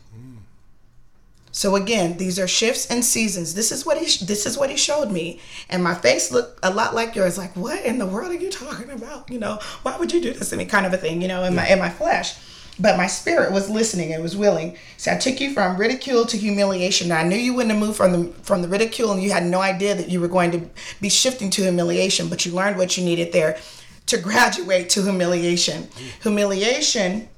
[1.55, 3.53] So again, these are shifts and seasons.
[3.53, 6.73] This is what he this is what he showed me, and my face looked a
[6.73, 7.37] lot like yours.
[7.37, 9.29] Like, what in the world are you talking about?
[9.29, 10.65] You know, why would you do this to me?
[10.65, 11.21] Kind of a thing.
[11.21, 12.35] You know, in my in my flesh,
[12.79, 14.75] but my spirit was listening and was willing.
[14.97, 17.09] So I took you from ridicule to humiliation.
[17.09, 19.45] Now, I knew you wouldn't have moved from the from the ridicule, and you had
[19.45, 20.69] no idea that you were going to
[21.01, 22.29] be shifting to humiliation.
[22.29, 23.59] But you learned what you needed there
[24.07, 25.87] to graduate to humiliation.
[26.21, 27.29] Humiliation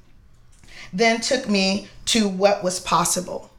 [0.92, 3.50] then took me to what was possible.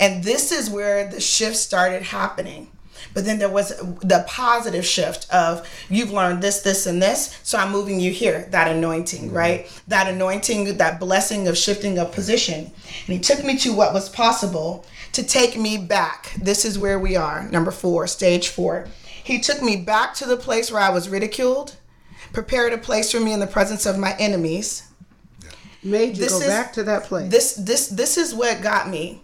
[0.00, 2.68] And this is where the shift started happening.
[3.14, 7.58] But then there was the positive shift of you've learned this, this, and this, so
[7.58, 8.46] I'm moving you here.
[8.50, 9.36] That anointing, mm-hmm.
[9.36, 9.82] right?
[9.88, 12.64] That anointing, that blessing of shifting of position.
[12.64, 16.34] And he took me to what was possible to take me back.
[16.40, 18.86] This is where we are, number four, stage four.
[19.22, 21.76] He took me back to the place where I was ridiculed,
[22.36, 24.82] prepared a place for me in the presence of my enemies.
[25.82, 27.30] Made you This go is- back to that place.
[27.30, 29.22] This this this is what got me.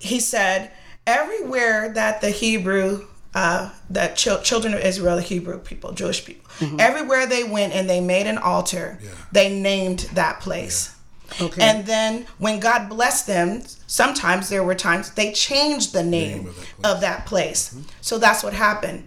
[0.00, 0.72] He said,
[1.06, 6.50] everywhere that the Hebrew uh, that chil- children of Israel, the Hebrew people, Jewish people,
[6.80, 8.98] everywhere they went and they made an altar,
[9.30, 10.96] they named that place.
[11.40, 11.62] okay.
[11.62, 16.54] And then when God blessed them, sometimes there were times they changed the name, of
[16.56, 16.92] that place.
[16.94, 17.76] of that place.
[18.00, 19.06] So that's what happened.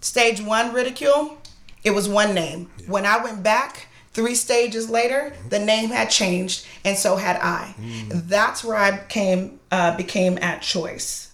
[0.00, 1.38] Stage one ridicule,
[1.84, 2.70] it was one name.
[2.86, 7.74] When I went back, three stages later, the name had changed, and so had I.
[8.08, 11.32] That's where I became uh, became at choice.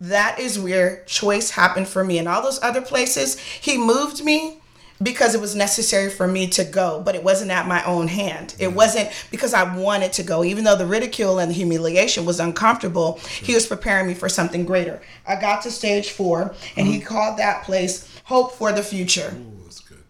[0.00, 2.18] That is where choice happened for me.
[2.18, 4.58] And all those other places, he moved me
[5.02, 8.54] because it was necessary for me to go, but it wasn't at my own hand.
[8.58, 10.42] It wasn't because I wanted to go.
[10.44, 14.64] Even though the ridicule and the humiliation was uncomfortable, he was preparing me for something
[14.64, 15.00] greater.
[15.26, 19.32] I got to stage four, and he called that place Hope for the Future.
[19.36, 20.02] Ooh, that's good.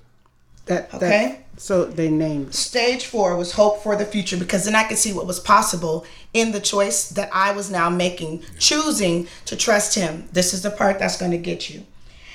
[0.66, 1.44] that, that, okay.
[1.58, 2.54] So they named.
[2.54, 6.04] Stage four was hope for the future because then I could see what was possible
[6.34, 10.28] in the choice that I was now making, choosing to trust him.
[10.32, 11.84] This is the part that's going to get you.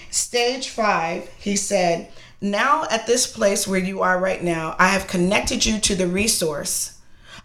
[0.10, 5.08] Stage five, he said, Now at this place where you are right now, I have
[5.08, 7.00] connected you to the resource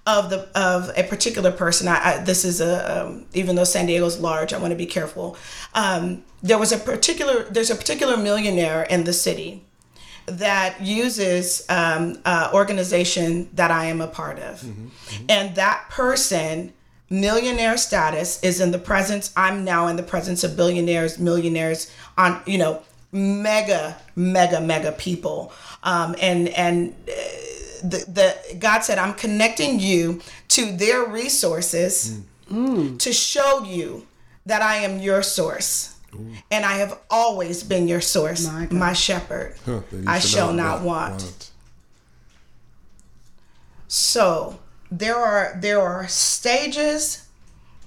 [0.07, 1.88] of the of a particular person.
[1.88, 4.87] I, I this is a um, even though San Diego's large, I want to be
[4.87, 5.37] careful.
[5.75, 9.62] Um, there was a particular there's a particular millionaire in the city
[10.26, 14.64] that uses um, uh, organization that I am a part of,
[15.28, 16.72] and that person
[17.09, 22.42] millionaire status is in the presence i'm now in the presence of billionaires millionaires on
[22.46, 22.82] you know
[23.12, 25.52] mega mega mega people.
[25.85, 27.12] Um, and and uh,
[27.85, 32.20] the, the god said i'm connecting you to their resources
[32.98, 34.06] to show you
[34.46, 35.95] that i am your source
[36.50, 41.50] and i have always been your source My my, shepherd Huh, i shall not want
[43.88, 44.59] so
[44.90, 47.26] there are there are stages,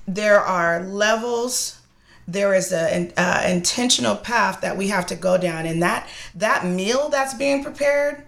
[0.07, 1.79] there are levels,
[2.27, 6.07] there is a an uh, intentional path that we have to go down, and that
[6.35, 8.23] that meal that's being prepared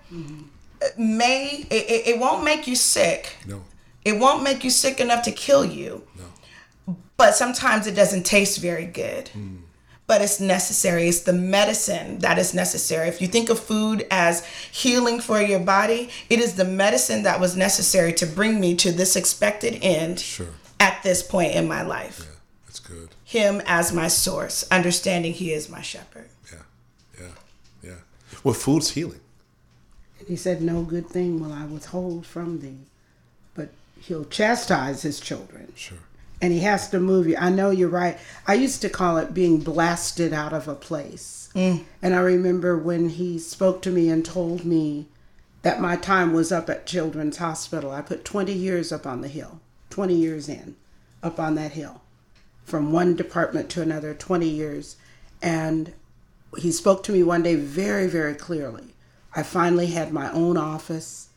[0.98, 3.38] may it, it, it won't make you sick.
[3.48, 3.64] No.
[4.04, 6.04] It won't make you sick enough to kill you.
[6.18, 9.30] No, But sometimes it doesn't taste very good.
[10.12, 11.08] But it's necessary.
[11.08, 13.08] It's the medicine that is necessary.
[13.08, 17.40] If you think of food as healing for your body, it is the medicine that
[17.40, 20.48] was necessary to bring me to this expected end Sure.
[20.82, 22.20] at this point in my life.
[22.26, 23.08] Yeah, that's good.
[23.24, 26.28] Him as my source, understanding he is my shepherd.
[26.52, 26.58] Yeah,
[27.18, 27.28] yeah,
[27.82, 27.96] yeah.
[28.44, 29.22] Well, food's healing.
[30.28, 32.80] He said, No good thing will I withhold from thee,
[33.56, 33.70] but
[34.02, 35.72] he'll chastise his children.
[35.78, 36.00] Sure.
[36.42, 37.38] And he has to move you.
[37.38, 38.18] I know you're right.
[38.48, 41.50] I used to call it being blasted out of a place.
[41.54, 41.84] Mm.
[42.02, 45.08] And I remember when he spoke to me and told me
[45.62, 47.92] that my time was up at Children's Hospital.
[47.92, 49.60] I put 20 years up on the hill,
[49.92, 50.76] 20 years in,
[51.22, 52.02] up on that hill,
[52.64, 54.96] from one department to another, 20 years.
[55.42, 55.94] And
[56.58, 58.96] he spoke to me one day very, very clearly.
[59.36, 61.30] I finally had my own office.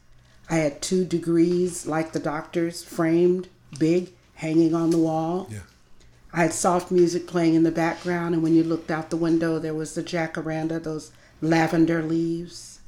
[0.51, 5.49] I had two degrees, like the doctors, framed, big, hanging on the wall.
[5.51, 5.61] Yeah.
[6.33, 9.59] I had soft music playing in the background, and when you looked out the window,
[9.61, 12.81] there was the jacaranda, those lavender leaves.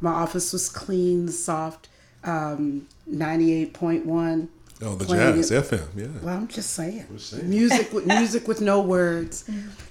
[0.00, 1.88] My office was clean, soft,
[2.24, 4.48] um, 98.1.
[4.80, 5.86] Oh, the jazz it- FM.
[5.96, 6.06] Yeah.
[6.22, 7.06] Well, I'm just saying.
[7.18, 7.50] saying.
[7.50, 9.44] Music with music with no words,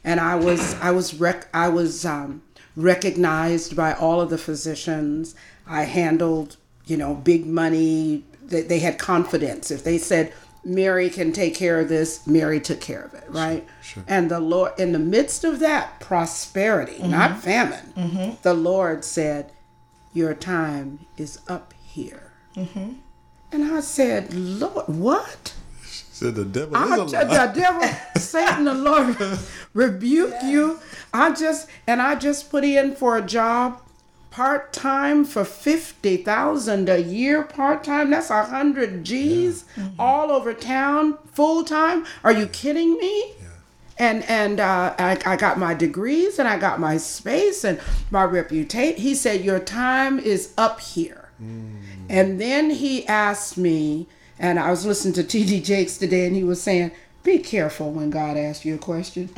[0.04, 2.42] and I was I was rec- I was um,
[2.78, 5.36] recognized by all of the physicians.
[5.68, 6.56] I handled
[6.86, 8.24] you know big money.
[8.46, 9.72] They, they had confidence.
[9.72, 10.32] If they said
[10.64, 13.66] Mary can take care of this, Mary took care of it, right?
[13.82, 14.04] sure.
[14.08, 17.12] And the Lord, in the midst of that prosperity, mm-hmm.
[17.12, 18.32] not famine, mm-hmm.
[18.42, 19.52] the Lord said,
[20.14, 22.94] "Your time is up here." Mm-hmm.
[23.52, 25.54] And I said, Lord, what?
[25.86, 29.16] She said the devil I, the devil, Satan, the Lord
[29.74, 30.80] rebuke you.
[31.14, 33.82] I just and I just put in for a job
[34.38, 37.42] part time for fifty thousand a year.
[37.42, 39.66] Part time, that's a hundred G's
[39.98, 41.18] all over town.
[41.34, 42.06] Full time?
[42.24, 43.34] Are you kidding me?
[43.98, 47.80] And and uh, I, I got my degrees and I got my space and
[48.12, 49.02] my reputation.
[49.02, 51.30] He said your time is up here.
[52.08, 55.62] And then he asked me, and I was listening to T.D.
[55.62, 56.92] Jakes today, and he was saying,
[57.28, 59.30] be careful when God asks you a question.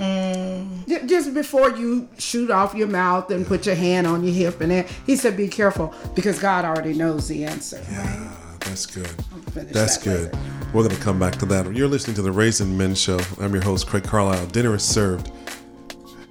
[0.87, 4.61] J- Just before you shoot off your mouth and put your hand on your hip
[4.61, 7.83] and that, he said, be careful because God already knows the answer.
[7.91, 9.07] Ah, that's good.
[9.55, 10.33] That's that good.
[10.33, 10.37] later.
[10.71, 11.73] We're going to come back to that.
[11.75, 13.19] You're listening to the Raising Men Show.
[13.41, 14.45] I'm your host, Craig Carlisle.
[14.47, 15.31] Dinner is served.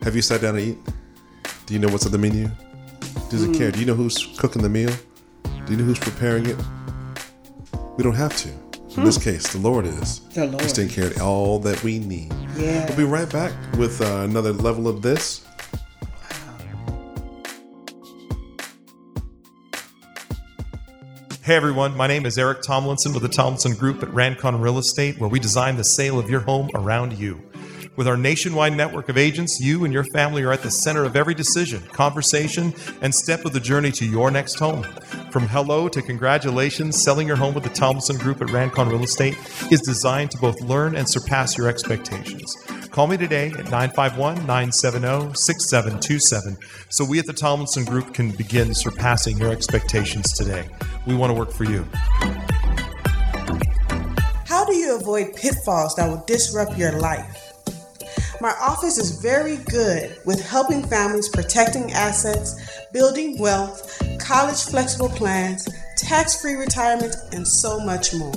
[0.02, 0.78] Have you sat down to eat?
[1.66, 2.48] Do you know what's on the menu?
[3.30, 3.72] Does it care?
[3.72, 4.92] Do you know who's cooking the meal?
[5.66, 6.56] Do you know who's preparing it?
[7.96, 8.67] We don't have to.
[8.98, 10.18] In this case, the Lord is.
[10.30, 10.60] The Lord.
[10.60, 12.32] He's taking care of all that we need.
[12.56, 12.84] Yeah.
[12.88, 15.46] We'll be right back with uh, another level of this.
[21.44, 25.18] Hey everyone, my name is Eric Tomlinson with the Tomlinson Group at Rancon Real Estate,
[25.20, 27.40] where we design the sale of your home around you.
[27.98, 31.16] With our nationwide network of agents, you and your family are at the center of
[31.16, 34.84] every decision, conversation, and step of the journey to your next home.
[35.32, 39.36] From hello to congratulations, selling your home with the Tomlinson Group at Rancon Real Estate
[39.72, 42.54] is designed to both learn and surpass your expectations.
[42.92, 46.56] Call me today at 951 970 6727
[46.90, 50.68] so we at the Tomlinson Group can begin surpassing your expectations today.
[51.04, 51.84] We want to work for you.
[54.46, 57.47] How do you avoid pitfalls that will disrupt your life?
[58.40, 62.54] My office is very good with helping families protecting assets,
[62.92, 68.34] building wealth, college flexible plans, tax free retirement, and so much more.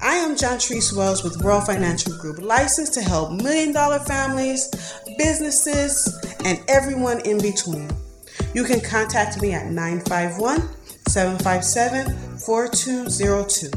[0.00, 4.70] I am John Treese Wells with World Financial Group, licensed to help million dollar families,
[5.18, 6.08] businesses,
[6.46, 7.90] and everyone in between.
[8.54, 10.62] You can contact me at 951
[11.06, 13.70] 757 4202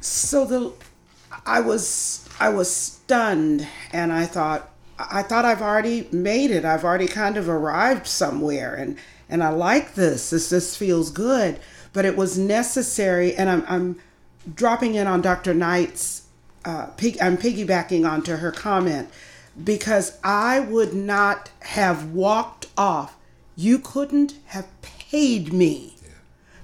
[0.00, 0.72] So the
[1.46, 6.64] I was I was stunned and I thought I thought I've already made it.
[6.64, 8.96] I've already kind of arrived somewhere and
[9.30, 10.30] and I like this.
[10.30, 11.60] This this feels good,
[11.92, 13.96] but it was necessary and I'm I'm
[14.54, 15.54] dropping in on Dr.
[15.54, 16.22] Knight's
[16.64, 19.10] uh pig, I'm piggybacking onto her comment
[19.62, 23.16] because I would not have walked off.
[23.56, 25.96] You couldn't have paid me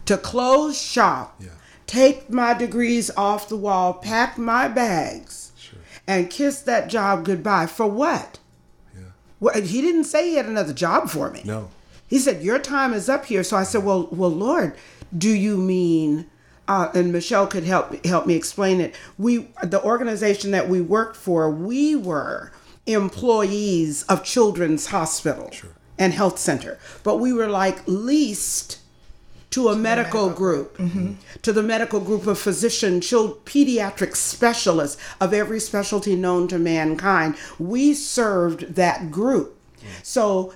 [0.07, 1.41] to close shop,
[1.87, 5.44] take my degrees off the wall, pack my bags,
[6.07, 7.67] and kiss that job goodbye.
[7.67, 8.39] For what?
[8.95, 9.03] Yeah.
[9.41, 11.43] Well, he didn't say he had another job for me.
[11.45, 11.71] No.
[12.07, 13.43] He said, Your time is up here.
[13.43, 14.75] So I said, Well, well, Lord,
[15.17, 16.27] do you mean
[16.67, 18.95] uh, and Michelle could help help me explain it.
[19.19, 22.53] We the organization that we worked for, we were
[22.87, 25.51] employees of Children's Hospital
[25.99, 28.79] and Health Center, but we were like leased
[29.55, 30.77] to a medical, group,
[31.43, 37.37] to the medical group of physician, child, pediatric specialists of every specialty known to mankind.
[37.61, 39.57] We served that group.
[40.03, 40.53] So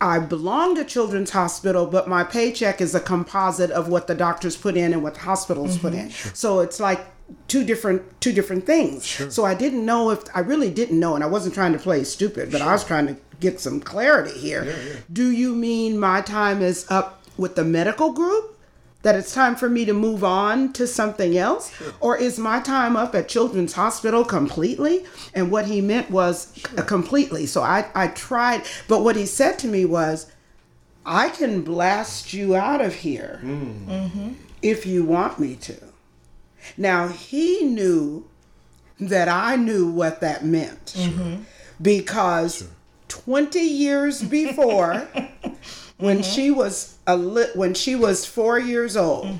[0.00, 4.56] I belong to Children's Hospital, but my paycheck is a composite of what the doctors
[4.56, 6.10] put in and what the hospitals put in.
[6.10, 7.00] So it's like
[7.46, 9.06] two different two different things.
[9.32, 12.02] So I didn't know if I really didn't know, and I wasn't trying to play
[12.02, 14.64] stupid, but I was trying to get some clarity here.
[15.12, 18.58] Do you mean my time is up with the medical group?
[19.02, 21.72] That it's time for me to move on to something else?
[21.98, 25.04] Or is my time up at Children's Hospital completely?
[25.34, 27.46] And what he meant was uh, completely.
[27.46, 30.30] So I, I tried, but what he said to me was,
[31.04, 33.90] I can blast you out of here hmm.
[33.90, 34.32] mm-hmm.
[34.62, 35.76] if you want me to.
[36.76, 38.28] Now, he knew
[39.00, 41.42] that I knew what that meant mm-hmm.
[41.80, 42.68] because
[43.08, 44.94] 20 years before,
[45.98, 46.22] when mm-hmm.
[46.22, 49.38] she was a li- when she was four years old,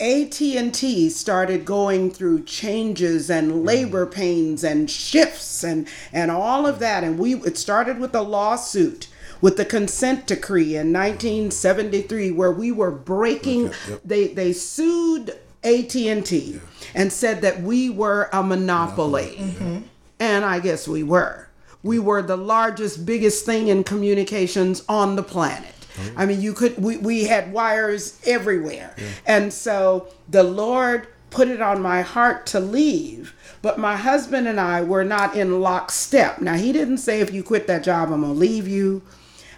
[0.00, 7.04] AT&T started going through changes and labor pains and shifts and and all of that
[7.04, 9.08] and we it started with a lawsuit
[9.42, 13.70] with the consent decree in 1973 where we were breaking
[14.02, 16.60] they they sued AT&T
[16.94, 19.36] and said that we were a monopoly.
[19.38, 19.78] Mm-hmm.
[20.18, 21.48] And I guess we were.
[21.82, 25.74] We were the largest, biggest thing in communications on the planet.
[26.16, 28.94] I mean, you could, we, we had wires everywhere.
[29.26, 33.34] And so the Lord put it on my heart to leave.
[33.62, 36.40] But my husband and I were not in lockstep.
[36.40, 39.02] Now, he didn't say, if you quit that job, I'm going to leave you.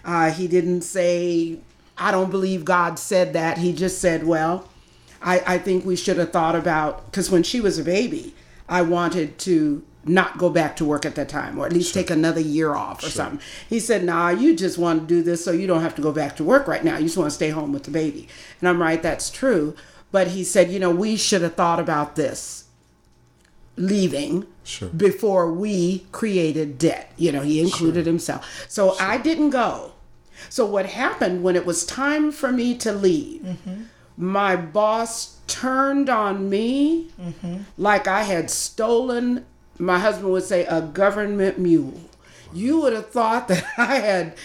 [0.03, 1.59] Uh, he didn't say,
[1.97, 3.57] I don't believe God said that.
[3.57, 4.69] He just said, well,
[5.21, 8.35] I, I think we should have thought about, because when she was a baby,
[8.67, 12.09] I wanted to not go back to work at that time or at least take
[12.09, 13.39] another year off or something.
[13.69, 16.11] He said, Nah, you just want to do this so you don't have to go
[16.11, 16.97] back to work right now.
[16.97, 18.27] You just want to stay home with the baby.
[18.59, 19.75] And I'm right, that's true.
[20.11, 22.65] But he said, You know, we should have thought about this
[23.75, 24.87] leaving Sure.
[24.89, 27.11] before we created debt.
[27.17, 28.65] You know, he included himself.
[28.69, 29.91] So I didn't go.
[30.49, 33.41] So what happened when it was time for me to leave?
[33.41, 33.83] Mm-hmm.
[34.15, 37.63] My boss turned on me mm-hmm.
[37.77, 39.45] like I had stolen,
[39.79, 41.99] my husband would say, a government mule.
[42.53, 44.37] You would have thought that I had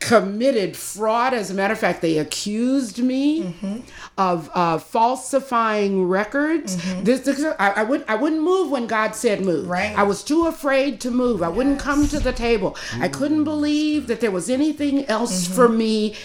[0.00, 1.34] committed fraud.
[1.34, 3.78] As a matter of fact, they accused me mm-hmm.
[4.16, 6.76] of uh, falsifying records.
[6.76, 7.04] Mm-hmm.
[7.04, 9.68] This, this- I, I would I wouldn't move when God said move.
[9.68, 9.96] Right.
[9.96, 11.42] I was too afraid to move.
[11.42, 12.76] I wouldn't come to the table.
[12.98, 13.44] I couldn't mm.
[13.44, 15.54] believe that there was anything else mm-hmm.
[15.54, 16.16] for me.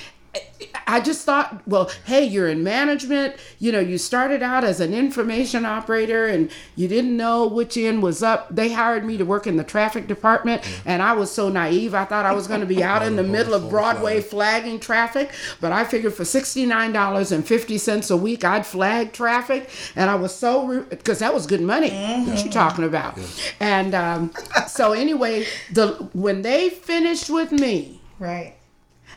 [0.88, 3.36] I just thought, well, hey, you're in management.
[3.60, 8.04] You know, you started out as an information operator and you didn't know which end
[8.04, 8.54] was up.
[8.54, 11.94] They hired me to work in the traffic department, and I was so naive.
[11.96, 15.32] I thought I was going to be out in the middle of Broadway flagging traffic,
[15.60, 19.70] but I figured for $69.50 a week, I'd flag traffic.
[19.96, 21.90] And I was so, because that was good money.
[21.90, 23.18] What you talking about?
[23.60, 24.34] And um,
[24.68, 28.56] so, anyway, the when they finished with me, Right.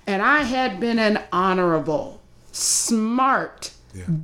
[0.08, 3.72] And I had been an honorable, smart,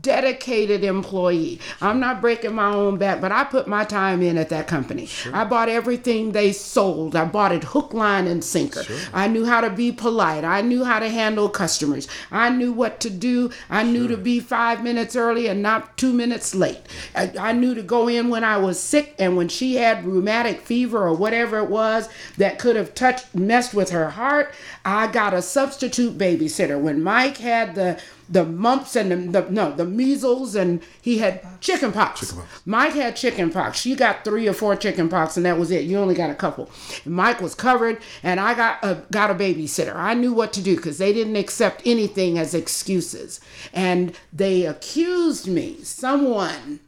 [0.01, 1.61] dedicated employee.
[1.81, 5.09] I'm not breaking my own back, but I put my time in at that company.
[5.33, 7.17] I bought everything they sold.
[7.17, 8.83] I bought it hook, line, and sinker.
[9.13, 10.45] I knew how to be polite.
[10.45, 12.09] I knew how to handle customers.
[12.31, 13.51] I knew what to do.
[13.71, 16.81] I knew to be five minutes early and not two minutes late.
[17.15, 20.61] I, I knew to go in when I was sick and when she had rheumatic
[20.61, 24.55] fever or whatever it was that could have touched, messed with her heart.
[24.85, 26.81] I got a substitute babysitter.
[26.81, 31.43] When Mike had the the mumps and the, the no the measles and he had
[31.61, 32.35] chicken pox.
[32.65, 33.79] Mike had chicken pox.
[33.79, 35.85] She got three or four chicken pox and that was it.
[35.85, 36.71] You only got a couple.
[37.05, 39.95] Mike was covered and I got a got a babysitter.
[39.95, 43.41] I knew what to do because they didn't accept anything as excuses
[43.73, 45.83] and they accused me.
[45.83, 46.81] Someone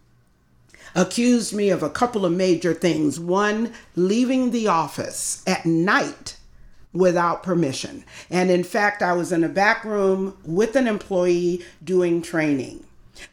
[0.95, 3.21] accused me of a couple of major things.
[3.21, 6.36] One, leaving the office at night
[6.99, 8.05] without permission.
[8.31, 12.85] And in fact, I was in a back room with an employee doing training.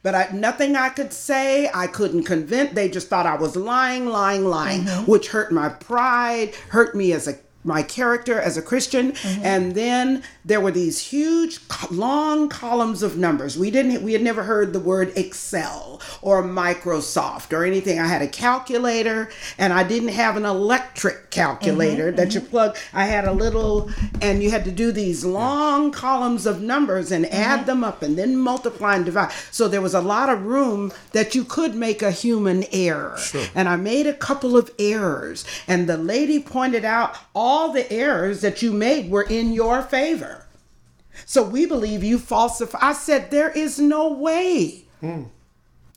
[0.02, 2.74] But I, nothing I could say, I couldn't convince.
[2.74, 5.12] They just thought I was lying, lying, lying, mm-hmm.
[5.12, 9.12] which hurt my pride, hurt me as a my character as a Christian.
[9.14, 9.46] Mm-hmm.
[9.46, 11.60] And then there were these huge,
[11.90, 13.58] long columns of numbers.
[13.58, 18.00] We didn't, we had never heard the word Excel or Microsoft or anything.
[18.00, 22.18] I had a calculator and I didn't have an electric calculator mm-hmm.
[22.18, 22.50] that you mm-hmm.
[22.50, 22.78] plug.
[22.94, 23.90] I had a little,
[24.22, 28.18] and you had to do these long columns of numbers and add them up and
[28.18, 29.32] then multiply and divide.
[29.52, 33.18] So there was a lot of room that you could make a human error.
[33.56, 35.46] And I made a couple of errors.
[35.68, 40.46] And the lady pointed out all the errors that you made were in your favor.
[41.26, 42.80] So we believe you falsify.
[42.82, 45.24] I said, there is no way hmm.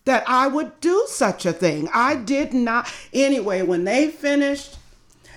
[0.04, 1.88] that I would do such a thing.
[1.92, 2.92] I did not.
[3.12, 4.76] Anyway, when they finished,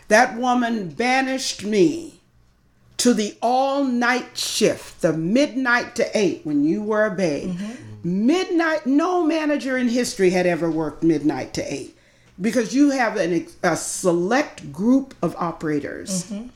[0.10, 2.20] that woman banished me
[2.98, 7.52] to the all night shift, the midnight to eight when you were a babe.
[7.52, 8.28] Mm-hmm.
[8.28, 11.96] Midnight, no manager in history had ever worked midnight to eight
[12.40, 16.48] because you have an, a select group of operators mm-hmm.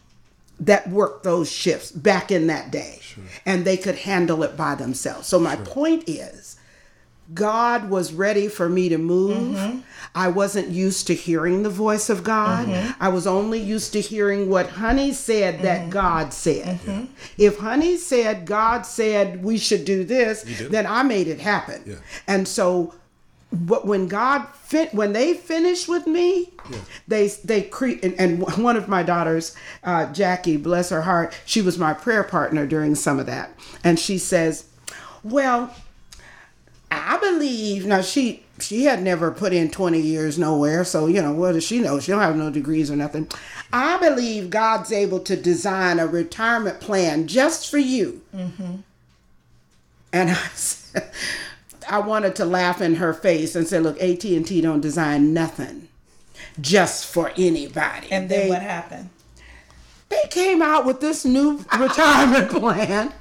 [0.59, 2.99] that worked those shifts back in that day
[3.45, 5.27] and they could handle it by themselves.
[5.27, 6.57] So, my point is,
[7.33, 9.55] God was ready for me to move.
[9.55, 9.79] Mm-hmm.
[10.13, 12.67] I wasn't used to hearing the voice of God.
[12.67, 13.03] Mm-hmm.
[13.03, 16.79] I was only used to hearing what Honey said that God said.
[17.37, 21.97] If Honey said God said we should do this, then I made it happen.
[22.27, 22.93] And so
[23.53, 26.49] but when God fin- when they finished with me,
[27.07, 31.61] they they create and, and one of my daughters, uh, Jackie, bless her heart, she
[31.61, 33.51] was my prayer partner during some of that,
[33.83, 34.65] and she says,
[35.23, 35.73] "Well,
[36.89, 41.33] I believe now she she had never put in 20 years nowhere so you know
[41.33, 41.99] what does she know?
[41.99, 43.27] She don't have no degrees or nothing.
[43.71, 48.21] I believe god's able to design a retirement plan just for you.
[50.11, 51.11] And I, said,
[51.89, 55.87] I wanted to laugh in her face and say look at&t don't design nothing
[56.61, 59.09] just for anybody And then They- what happened?
[60.09, 63.11] they came out with this new retirement plan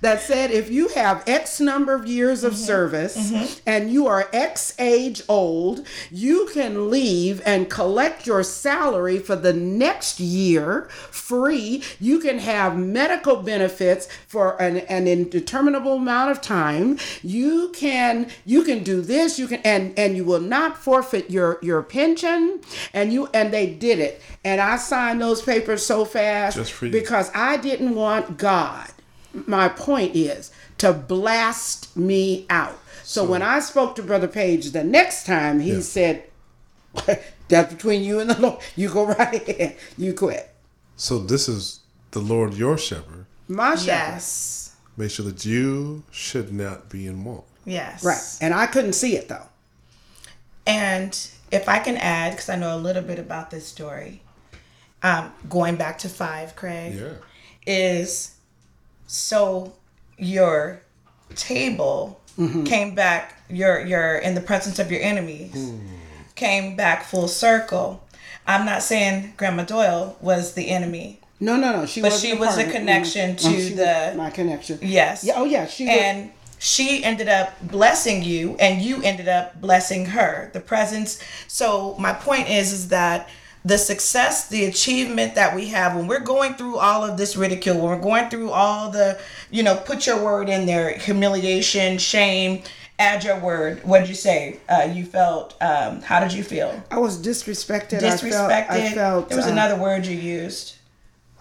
[0.00, 2.62] that said if you have X number of years of mm-hmm.
[2.62, 3.60] service mm-hmm.
[3.66, 9.52] and you are X age old, you can leave and collect your salary for the
[9.52, 11.82] next year free.
[12.00, 16.98] You can have medical benefits for an, an indeterminable amount of time.
[17.22, 21.58] You can you can do this, you can and and you will not forfeit your
[21.62, 22.60] your pension
[22.92, 24.20] and you and they did it.
[24.44, 26.92] And I signed those papers so fast Just for you.
[26.92, 28.91] because I didn't want God
[29.46, 32.78] my point is to blast me out.
[33.04, 35.80] So, when I spoke to Brother Page the next time, he Yeah.
[35.80, 36.24] said,
[37.48, 38.62] That's between you and the Lord.
[38.76, 39.76] You go right ahead.
[39.98, 40.48] You quit.
[40.96, 41.80] So this is
[42.12, 43.26] the Lord your shepherd.
[43.48, 43.86] My shepherd.
[43.86, 44.76] Yes.
[44.96, 47.44] Make sure that you should not be in want.
[47.64, 48.04] Yes.
[48.04, 48.22] Right.
[48.40, 49.46] And I couldn't see it though.
[50.66, 51.18] And
[51.50, 54.22] if I can add, because I know a little bit about this story,
[55.02, 57.14] um, going back to five, Craig, Yeah.
[57.66, 58.32] is
[59.12, 59.74] so
[60.16, 60.80] your
[61.36, 62.18] table
[62.64, 65.72] came back, your your in the presence of your enemies,
[66.34, 68.02] came back full circle.
[68.46, 71.20] I'm not saying Grandma Doyle was the enemy.
[71.40, 71.86] No, no, no.
[71.86, 73.68] She But was she was a connection Mhm.
[73.68, 74.78] to the- my connection.
[74.80, 75.22] Yes.
[75.24, 75.34] Yeah.
[75.36, 75.66] Oh yeah.
[75.66, 80.60] She was, and she ended up blessing you and you ended up blessing her the
[80.60, 83.28] presence so my point is is that
[83.64, 87.76] the success the achievement that we have when we're going through all of this ridicule
[87.76, 89.18] when we're going through all the
[89.50, 92.62] you know put your word in there humiliation shame
[92.98, 96.82] add your word what did you say uh, you felt um, how did you feel
[96.90, 98.00] I was disrespected.
[98.00, 98.90] disrespected I felt.
[98.90, 100.76] I felt there was uh, another word you used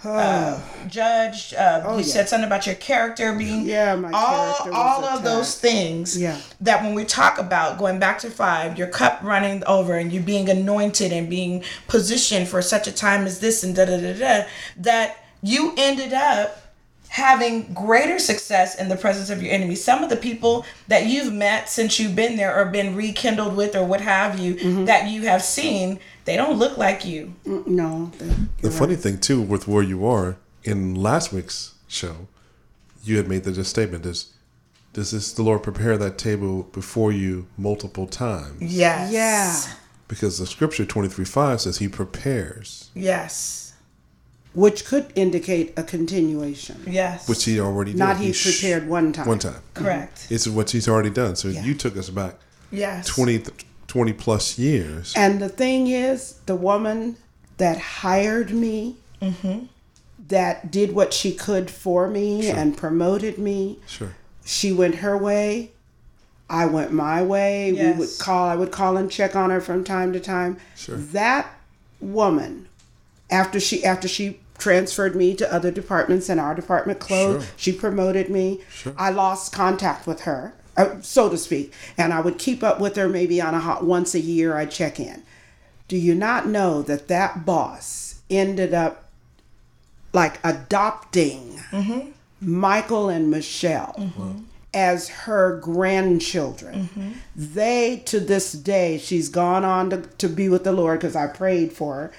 [0.04, 1.54] uh, judged.
[1.54, 2.02] Uh, you yeah.
[2.04, 6.20] said something about your character being Yeah, my all character all of those things.
[6.20, 6.40] Yeah.
[6.62, 10.20] That when we talk about going back to five, your cup running over and you
[10.20, 14.14] being anointed and being positioned for such a time as this and da da da
[14.14, 14.48] da,
[14.78, 16.58] that you ended up
[17.10, 19.84] having greater success in the presence of your enemies.
[19.84, 23.76] Some of the people that you've met since you've been there or been rekindled with
[23.76, 24.86] or what have you Mm-hmm.
[24.86, 27.34] that you have seen, they don't look like you.
[27.46, 28.12] Mm, no.
[28.62, 32.28] The funny thing too, with where you are in last week's show,
[33.04, 34.34] you had made the statement: is
[34.94, 38.62] does this the Lord prepare that table before you multiple times?
[38.62, 39.12] Yes.
[39.12, 39.74] Yeah.
[40.08, 43.74] Because the Scripture twenty three five says He prepares, Yes.
[44.54, 46.84] Which could indicate a continuation.
[46.86, 47.30] Yes.
[47.30, 48.00] which He already did.
[48.00, 49.26] Not he sh- prepared one time.
[49.28, 49.62] one time.
[49.74, 50.28] correct.
[50.30, 51.38] It's what He's already done.
[51.38, 52.36] So you took us back
[52.70, 53.08] Yes.
[53.08, 53.44] 20,
[53.92, 55.14] 20 plus years.
[55.18, 57.18] And the thing is, the woman
[57.58, 59.66] that hired me, mm-hmm.
[60.30, 64.16] that did what she could for me and promoted me, Sure.
[64.46, 65.72] she went her way.
[66.50, 67.74] I went my way.
[67.74, 68.48] We would call.
[68.48, 70.56] I would call and check on her from time to time.
[70.78, 70.96] Sure.
[70.96, 71.54] That
[72.00, 72.70] woman,
[73.30, 77.54] after she after she transferred me to other departments and our department closed, Sure.
[77.58, 78.62] she promoted me.
[78.70, 78.94] Sure.
[78.98, 82.96] I lost contact with her, uh, so to speak, and I would keep up with
[82.96, 84.56] her maybe on a hot once a year.
[84.56, 85.24] I check in.
[85.88, 89.12] Do you not know that that boss ended up
[90.14, 92.12] like adopting mm-hmm.
[92.42, 94.40] Michael and Michelle mm-hmm.
[94.74, 96.90] as her grandchildren.
[96.90, 97.12] Mm-hmm.
[97.36, 101.28] They, to this day, she's gone on to, to be with the Lord because I
[101.28, 102.12] prayed for her.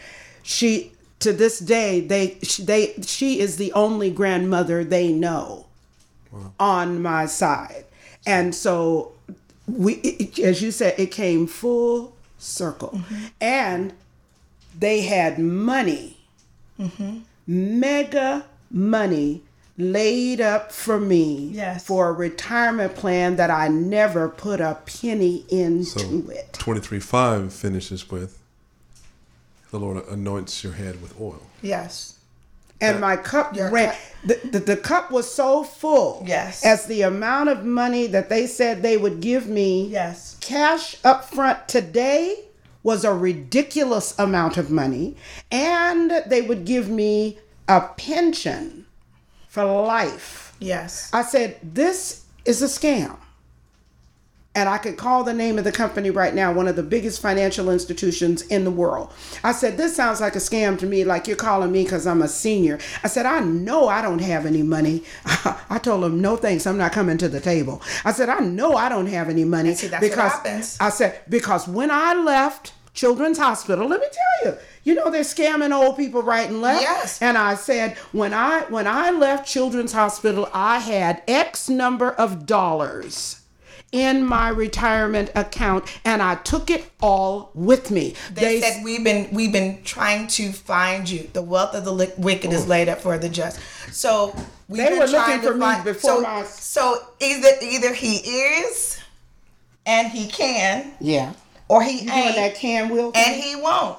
[0.42, 5.66] She, to this day, they, she, they, she is the only grandmother they know
[6.58, 7.84] on my side.
[8.26, 9.12] And so,
[9.66, 12.90] we, it- as you said, it came full circle.
[12.94, 13.24] Mm-hmm.
[13.40, 13.92] And
[14.78, 16.16] they had money
[16.80, 17.18] mm-hmm.
[17.46, 19.42] mega money
[19.76, 21.84] laid up for me Yes.
[21.84, 26.52] for a retirement plan that I never put a penny into So it.
[26.54, 28.38] twenty three five finishes with
[29.70, 31.42] the Lord anoints your head with oil.
[31.62, 32.11] Yes.
[32.82, 33.90] And my cup Your ran.
[33.90, 36.22] cup- The, the, the cup was so full.
[36.26, 36.64] Yes.
[36.64, 39.86] As the amount of money that they said they would give me.
[39.88, 40.36] Yes.
[40.40, 42.44] Cash up front today
[42.84, 45.16] was a ridiculous amount of money.
[45.50, 48.86] And they would give me a pension
[49.48, 50.54] for life.
[50.60, 51.10] Yes.
[51.12, 53.16] I said, this is a scam.
[54.54, 57.22] And I could call the name of the company right now, one of the biggest
[57.22, 59.10] financial institutions in the world.
[59.42, 62.20] I said, This sounds like a scam to me, like you're calling me because I'm
[62.20, 62.78] a senior.
[63.02, 65.04] I said, I know I don't have any money.
[65.24, 67.80] I told them, No thanks, I'm not coming to the table.
[68.04, 69.74] I said, I know I don't have any money.
[69.74, 70.76] see, that's what happens.
[70.78, 75.22] I said, Because when I left Children's Hospital, let me tell you, you know they're
[75.22, 76.82] scamming old people right and left.
[76.82, 77.22] Yes.
[77.22, 82.44] And I said, when I when I left Children's Hospital, I had X number of
[82.44, 83.41] dollars
[83.92, 88.14] in my retirement account and I took it all with me.
[88.32, 91.28] They, said we've been we've been trying to find you.
[91.32, 93.60] The wealth of the li- wicked is laid up for the just.
[93.92, 94.34] So
[94.68, 97.92] we've They were trying looking to for me find- before so, my- So either either
[97.94, 98.98] he is,
[99.84, 101.32] and he can, yeah.
[101.68, 103.12] or he You doing that can will?
[103.14, 103.98] and he won't.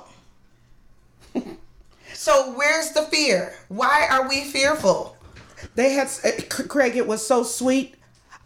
[2.14, 3.54] so where's the fear?
[3.70, 5.18] Why are we fearful?
[5.76, 6.32] They had uh,
[6.68, 6.96] Craig.
[6.96, 7.96] It was so sweet.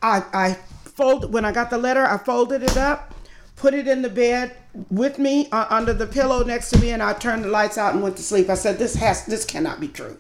[0.02, 0.58] I I
[0.98, 2.04] folded when I got the letter.
[2.04, 3.14] I folded it up,
[3.56, 4.58] put it in the bed
[4.90, 7.94] with me uh, under the pillow next to me, and I turned the lights out
[7.94, 8.50] and went to sleep.
[8.50, 10.18] I said, "This has this cannot be true."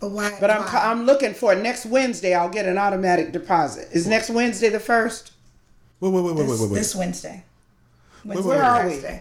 [0.00, 0.36] But why?
[0.40, 0.90] But I'm why?
[0.90, 1.62] I'm looking for it.
[1.62, 2.34] next Wednesday.
[2.34, 3.88] I'll get an automatic deposit.
[3.92, 5.32] Is next Wednesday the first?
[6.00, 6.74] Wait, wait, wait, wait, wait, wait, wait.
[6.74, 7.44] this Wednesday.
[8.24, 8.56] Wednesday wait, or wait.
[8.56, 9.20] Where are we?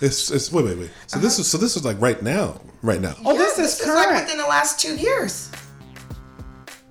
[0.00, 0.90] It's, it's wait, wait, wait.
[1.06, 3.14] So this is so this is like right now, right now.
[3.24, 4.24] Oh, this Yeah, is like current.
[4.24, 5.50] within the last two years.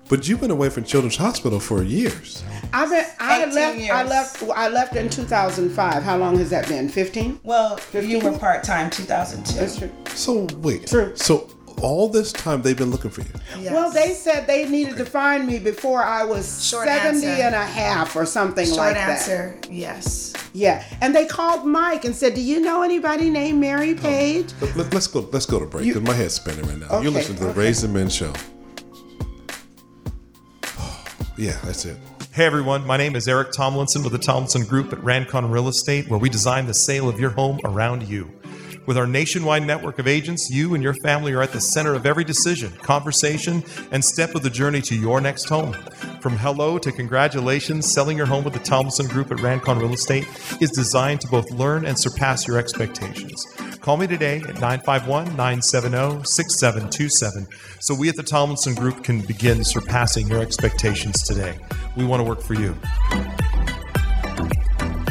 [0.08, 2.44] But you've been away from Children's Hospital for years.
[2.72, 3.04] I've been.
[3.18, 3.76] I 18 left.
[3.76, 4.10] I years.
[4.10, 4.42] left.
[4.54, 6.02] I left in 2005.
[6.02, 6.88] How long has that been?
[6.88, 7.40] 15.
[7.42, 9.58] Well, you were part time 2002.
[9.58, 9.90] That's true.
[10.14, 10.86] So wait.
[10.86, 11.12] True.
[11.16, 11.50] So
[11.82, 13.28] all this time they've been looking for you.
[13.60, 13.72] Yes.
[13.72, 17.42] Well, they said they needed to find me before I was Short 70 answer.
[17.42, 19.10] and a half or something Short like that.
[19.10, 20.32] answer, yes.
[20.52, 20.84] Yeah.
[21.00, 24.52] And they called Mike and said, Do you know anybody named Mary oh, Page?
[24.74, 25.28] Let, us go.
[25.32, 27.00] Let's go to break because my head's spinning right now.
[27.00, 27.60] You're Okay, listening to the okay.
[27.60, 28.32] Raising Men show.
[31.36, 31.98] yeah, that's it.
[32.36, 36.10] Hey everyone, my name is Eric Tomlinson with the Tomlinson Group at Rancon Real Estate,
[36.10, 38.30] where we design the sale of your home around you.
[38.84, 42.04] With our nationwide network of agents, you and your family are at the center of
[42.04, 45.72] every decision, conversation, and step of the journey to your next home.
[46.20, 50.28] From hello to congratulations, selling your home with the Tomlinson Group at Rancon Real Estate
[50.60, 53.46] is designed to both learn and surpass your expectations.
[53.80, 57.46] Call me today at 951 970 6727
[57.80, 61.58] so we at the Tomlinson Group can begin surpassing your expectations today.
[61.96, 62.76] We want to work for you.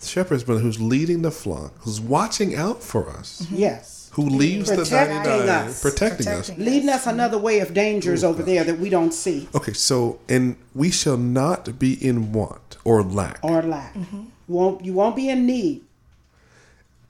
[0.00, 3.99] The shepherd is one who's leading the flock, who's watching out for us, Yes.
[4.12, 5.82] Who leaves the Protecting 99, us.
[5.82, 6.40] protecting, us.
[6.48, 6.64] Protecting.
[6.64, 10.56] Leading us another way of dangers over there that we don't see Okay, so and
[10.74, 13.38] we shall not be in want or lack.
[13.42, 13.94] or lack.
[13.94, 15.82] You won't you won't be in need.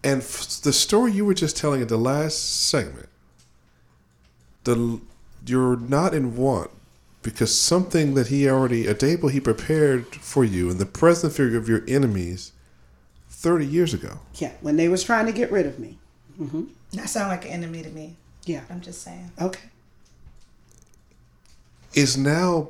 [0.04, 3.08] And f- the story you were just telling at the last segment,
[4.64, 5.00] the
[5.46, 6.70] you're not in want
[7.22, 11.58] because something that he already a table he prepared for you in the present figure
[11.58, 12.52] of your enemies,
[13.28, 14.20] thirty years ago.
[14.34, 15.98] Yeah, when they was trying to get rid of me.
[16.40, 16.64] Mm-hmm.
[16.92, 18.16] That sound like an enemy to me.
[18.44, 18.62] Yeah.
[18.70, 19.30] I'm just saying.
[19.40, 19.60] Okay.
[21.94, 22.68] Is now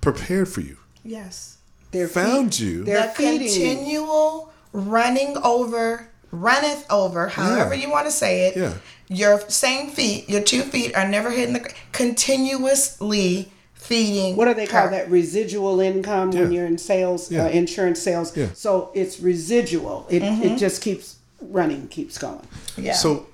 [0.00, 0.76] prepared for you.
[1.04, 1.58] Yes.
[1.92, 2.84] They're Found feed- you.
[2.84, 7.82] They're the feeding continual running over, runneth over, however Yeah.
[7.86, 8.56] you want to say it.
[8.56, 8.74] Yeah.
[9.08, 14.34] Your same feet, your two feet are never hitting the continuously feeding.
[14.36, 14.90] What do they call her.
[14.90, 15.08] that?
[15.10, 17.44] Residual income when you're in sales, Yeah.
[17.44, 18.36] uh, insurance sales.
[18.36, 18.48] Yeah.
[18.54, 20.06] So it's residual.
[20.10, 22.40] It, it just keeps running, keeps going.
[22.76, 22.94] Yeah.
[22.94, 23.26] So,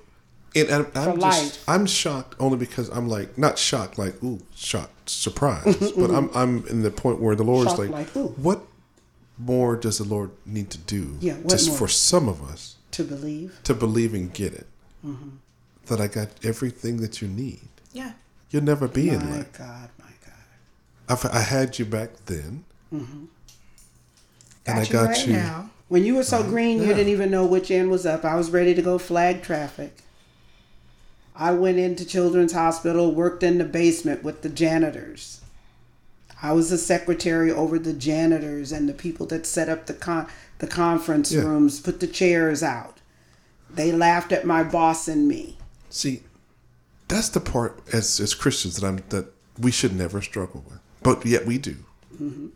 [0.54, 5.08] and I'm, I'm just, I'm shocked only because I'm like not shocked like ooh shocked
[5.08, 8.28] surprised, but I'm I'm in the point where the Lord's Shocked like, like who?
[8.28, 8.60] what
[9.38, 11.16] more does the Lord need to do?
[11.20, 11.78] Yeah, what just more?
[11.78, 13.58] for some of us To believe.
[13.64, 14.66] to believe and get it.
[15.04, 15.30] Mm-hmm.
[15.86, 17.68] That I got everything that you need.
[17.92, 18.12] yeah.
[18.50, 19.44] you'll never be in My.
[19.58, 20.44] God, my God.
[21.08, 23.28] I've, I had you back then, and
[24.66, 25.32] I Got you got right you.
[25.32, 25.70] now.
[25.88, 28.24] When you were so green, you didn't even know which end was up.
[28.24, 29.98] I was ready to go flag traffic.
[31.34, 35.40] I went into Children's Hospital, worked in the basement with the janitors.
[36.42, 40.26] I was the secretary over the janitors and the people that set up the con-
[40.58, 41.42] the conference Yeah.
[41.42, 42.98] rooms, put the chairs out.
[43.70, 45.56] They laughed at my boss and me.
[45.88, 46.22] See,
[47.08, 51.24] that's the part as as Christians that I'm that we should never struggle with, but
[51.24, 51.76] yet we do.
[52.14, 52.46] Mm-hmm.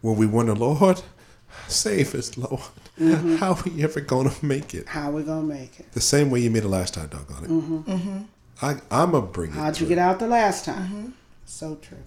[0.00, 1.02] Where we wonder, Lord,
[1.68, 2.60] save us, Lord.
[3.00, 3.36] Mm-hmm.
[3.36, 4.86] How are we ever gonna make it?
[4.88, 5.90] How are we gonna make it?
[5.92, 7.50] The same way you made it last time, doggone it.
[7.50, 7.92] Mm-hmm.
[7.92, 8.18] Mm-hmm.
[8.62, 9.54] I I'm gonna bring it.
[9.54, 11.14] How'd you get out the last time?
[11.44, 11.98] So true.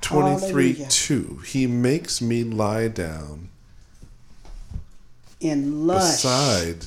[0.00, 0.88] 23 Hallelujah.
[0.88, 1.40] 2.
[1.46, 3.48] He makes me lie down
[5.40, 6.22] In lush.
[6.22, 6.86] beside.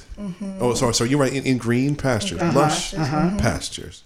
[0.59, 1.09] Oh, sorry, sorry.
[1.09, 1.33] You're right.
[1.33, 2.57] In, in green pastures, uh-huh.
[2.59, 3.37] lush uh-huh.
[3.37, 4.03] pastures.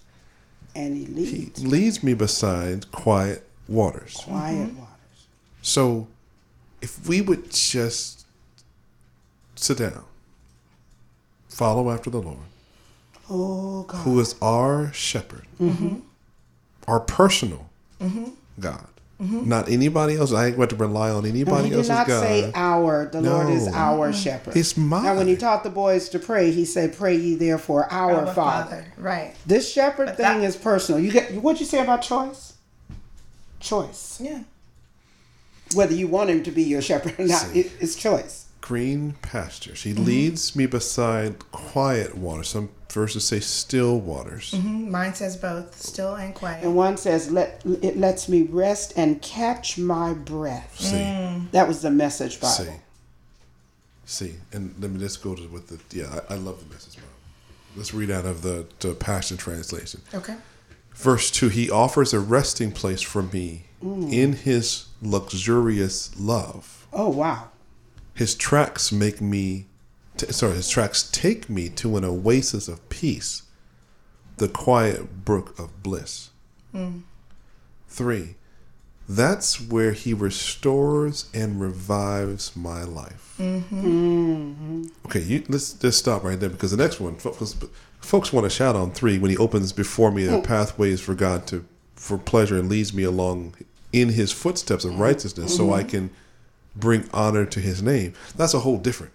[0.75, 4.15] and he He leads leads me beside quiet waters.
[4.17, 5.27] quiet waters.
[5.61, 6.07] So,
[6.81, 8.24] if we would just
[9.55, 10.03] sit down,
[11.47, 12.37] follow after the Lord,
[13.29, 13.97] Oh God.
[14.03, 15.99] who is our shepherd, mm-hmm.
[16.87, 18.25] our personal mm-hmm.
[18.59, 18.87] God,
[19.21, 19.47] mm-hmm.
[19.47, 20.31] not anybody else.
[20.33, 22.21] I ain't going to rely on anybody He did else's not God.
[22.23, 23.05] say our.
[23.07, 23.73] The Lord is No.
[23.73, 24.55] our shepherd.
[24.55, 25.03] It's mine.
[25.03, 28.25] Now, when he taught the boys to pray, he said, "Pray ye therefore our, Our
[28.33, 28.33] Father.
[28.35, 28.85] Father.
[28.97, 29.35] Right.
[29.45, 31.01] This shepherd But thing that- is personal.
[31.01, 32.53] You get what'd you say about choice?
[33.59, 34.19] Choice.
[34.21, 34.43] Yeah.
[35.73, 38.44] Whether you want him to be your shepherd or not, it, it's choice.
[38.65, 39.83] Green pastures.
[39.83, 40.05] He mm-hmm.
[40.05, 42.47] leads me beside quiet waters.
[42.47, 44.53] Some verses say still waters.
[44.55, 46.63] Mm, Mine says both, still and quiet.
[46.63, 51.51] And one says, "Let it lets me rest and catch my breath." See, mm.
[51.51, 52.53] That was the Message Bible.
[52.53, 52.71] see,
[54.05, 54.35] see.
[54.51, 56.21] And let me just go to with the yeah.
[56.27, 57.09] I, I love the message Bible.
[57.75, 60.01] Let's read out of the, the Passion Translation.
[60.11, 60.37] Okay.
[60.95, 64.11] Verse 2 He offers a resting place for me mm.
[64.11, 66.87] in his luxurious love.
[66.91, 67.49] Oh wow.
[68.15, 69.67] His tracks make me,
[70.17, 73.43] t- sorry, his tracks take me to an oasis of peace,
[74.37, 76.29] the quiet brook of bliss.
[76.71, 76.99] Hmm.
[77.89, 78.35] Three,
[79.07, 83.35] that's where he restores and revives my life.
[83.37, 83.85] Mm-hmm.
[83.85, 84.83] Mm-hmm.
[85.05, 87.55] Okay, you, let's just stop right there because the next one, folks,
[87.99, 90.43] folks want to shout on three when he opens before me the hmm.
[90.43, 93.55] pathways for God to for pleasure and leads me along
[93.91, 95.01] in His footsteps of hmm.
[95.01, 95.89] righteousness, so I mm-hmm.
[95.89, 96.09] can
[96.75, 98.13] bring honor to His name.
[98.35, 99.13] That's a whole different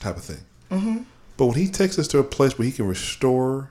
[0.00, 0.44] type of thing.
[0.70, 0.98] Mm-hmm.
[1.36, 3.70] But when He takes us to a place where He can restore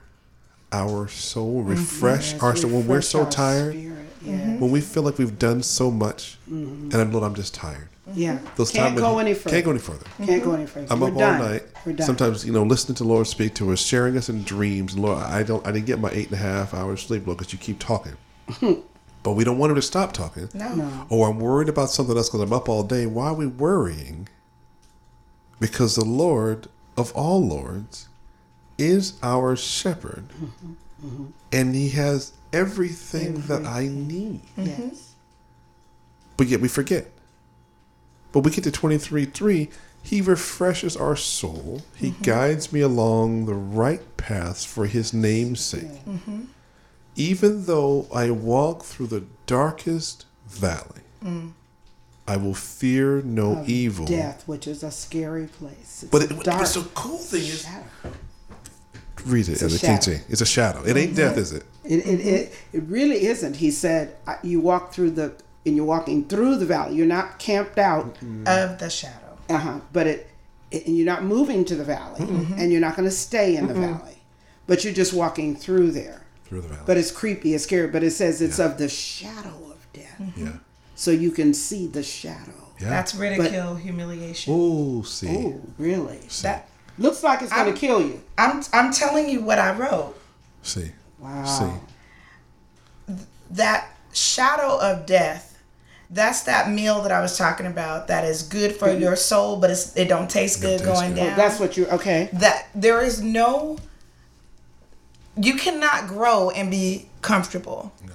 [0.72, 1.70] our soul, mm-hmm.
[1.70, 3.96] refresh our soul, when we're so tired, spirit.
[4.24, 4.30] Mm-hmm.
[4.30, 4.56] Yeah.
[4.58, 7.88] when we feel like we've done so much, and I'm Lord, I'm just tired.
[8.14, 8.38] Yeah.
[8.56, 9.50] Those Can't go any further.
[9.50, 10.06] Can't go any further.
[10.24, 10.92] Can't go any further.
[10.92, 11.40] I'm We're up done.
[11.40, 11.62] all night.
[11.86, 12.06] We're done.
[12.06, 14.98] Sometimes, you know, listening to the Lord speak to us, sharing us in dreams.
[14.98, 17.52] Lord, I don't, I didn't get my eight and a half hours sleep, Lord, because
[17.52, 18.16] you keep talking.
[19.22, 20.48] but we don't want him to stop talking.
[20.54, 21.06] No.
[21.08, 23.06] Or I'm worried about something else because I'm up all day.
[23.06, 24.28] Why are we worrying?
[25.60, 28.08] Because the Lord of all lords
[28.78, 31.26] is our shepherd, mm-hmm.
[31.52, 34.42] and He has everything that I need.
[34.56, 34.64] Mm-hmm.
[34.64, 35.14] Yes.
[36.36, 37.10] But yet we forget.
[38.32, 39.68] But we get to 23 3.
[40.02, 41.82] He refreshes our soul.
[41.94, 42.22] He mm-hmm.
[42.24, 45.90] guides me along the right paths for his name's sake.
[47.16, 51.00] Even though I walk through the darkest valley,
[52.26, 54.06] I will fear no evil.
[54.06, 56.02] Death, which is a scary place.
[56.02, 57.84] It's But, a it, dark but the cool thing is, shadow.
[59.26, 60.18] read it a as a shadow.
[60.28, 60.82] It's a shadow.
[60.84, 61.64] It ain't death, is it?
[61.84, 63.56] It, it, it, it really isn't.
[63.56, 65.34] He said, uh, you walk through the,
[65.66, 66.94] and you're walking through the valley.
[66.96, 69.36] You're not camped out, Of the shadow.
[69.50, 70.30] uh-huh, but it,
[70.70, 72.54] it, and you're not moving to the valley, Mm-hmm.
[72.58, 74.16] and you're not going to stay in the valley,
[74.66, 76.21] but you're just walking through there.
[76.52, 76.82] Through the valley.
[76.84, 80.18] But it's creepy, it's scary, but it says it's of the shadow of death.
[80.20, 80.44] Mm-hmm.
[80.44, 80.52] yeah.
[80.94, 82.52] So you can see the shadow.
[82.78, 82.90] Yeah.
[82.90, 84.52] That's ridicule, humiliation.
[84.54, 85.28] Oh, see.
[85.30, 86.18] Oh, really?
[86.42, 88.22] That Looks like it's going to kill you.
[88.36, 90.14] I'm I'm telling you what I wrote.
[90.60, 90.92] See.
[91.18, 91.44] Wow.
[93.06, 93.16] See.
[93.52, 95.58] That shadow of death.
[96.10, 98.08] That's that meal that I was talking about.
[98.08, 101.14] That is good for your soul, but it's, it don't taste Don't good taste going
[101.14, 101.28] good.
[101.28, 101.36] down.
[101.38, 102.28] That's what you okay.
[102.34, 103.78] that there is no.
[105.36, 107.92] You cannot grow and be comfortable.
[108.06, 108.14] No.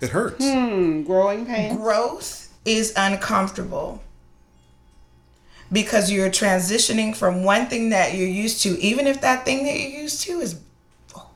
[0.00, 0.44] It hurts.
[0.44, 1.76] Hmm, growing pain.
[1.76, 4.02] Growth is uncomfortable
[5.70, 9.78] because you're transitioning from one thing that you're used to, even if that thing that
[9.78, 10.58] you're used to is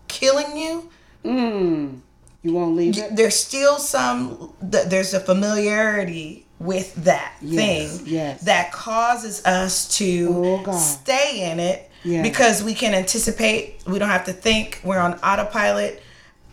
[0.09, 0.91] killing you.
[1.25, 2.01] Mm.
[2.43, 3.17] You won't leave it.
[3.17, 4.53] There's still some.
[4.61, 8.41] There's a familiarity with that Yes, thing yes.
[8.43, 12.23] that causes us to Oh, stay in it Yeah.
[12.23, 13.83] because we can anticipate.
[13.87, 14.81] We don't have to think.
[14.85, 16.03] We're on autopilot.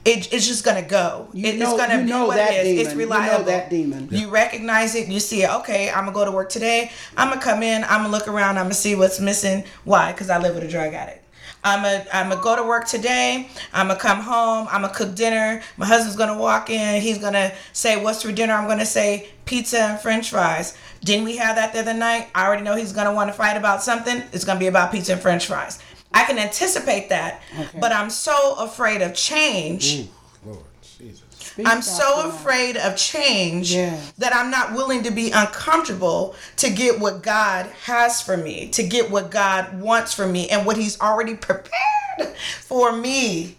[0.05, 1.29] it, it's just gonna go.
[1.31, 2.63] You It- know- it's gonna you be know what that it is.
[2.65, 2.79] demon.
[2.81, 3.43] It's You know reliable.
[3.45, 4.07] that demon.
[4.11, 5.07] You recognize it.
[5.07, 5.49] You see it.
[5.59, 6.91] Okay, I'm gonna go to work today.
[7.15, 7.85] I'm gonna come in.
[7.85, 8.57] I'm gonna look around.
[8.57, 9.63] I'm gonna see what's missing.
[9.85, 10.11] Why?
[10.11, 11.21] Because I live with a drug addict.
[11.63, 13.47] I'm gonna I'm gonna go to work today.
[13.73, 14.67] I'm gonna come home.
[14.69, 15.61] I'm gonna cook dinner.
[15.77, 17.01] My husband's gonna walk in.
[17.01, 20.73] He's gonna say, "What's for dinner?" I'm gonna say pizza and French fries.
[21.03, 22.29] Didn't we have that the other night?
[22.33, 24.23] I already know he's gonna want to fight about something.
[24.31, 25.79] It's gonna be about pizza and French fries.
[26.13, 27.41] I can anticipate that,
[27.79, 30.07] but I'm so afraid of change.
[30.45, 30.59] Lord
[30.97, 31.23] Jesus.
[31.65, 33.97] I'm so afraid of change Yeah.
[34.17, 38.83] that I'm not willing to be uncomfortable to get what God has for me, to
[38.83, 43.57] get what God wants for me, and what He's already prepared for me.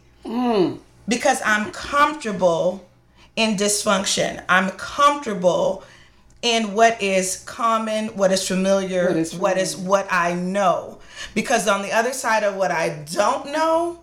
[1.06, 2.86] Because I'm comfortable
[3.36, 4.42] in dysfunction.
[4.48, 5.82] I'm comfortable
[6.44, 10.98] in what is common, what is familiar, What is what is what I know.
[11.34, 13.98] Because on the other side of what I don't know,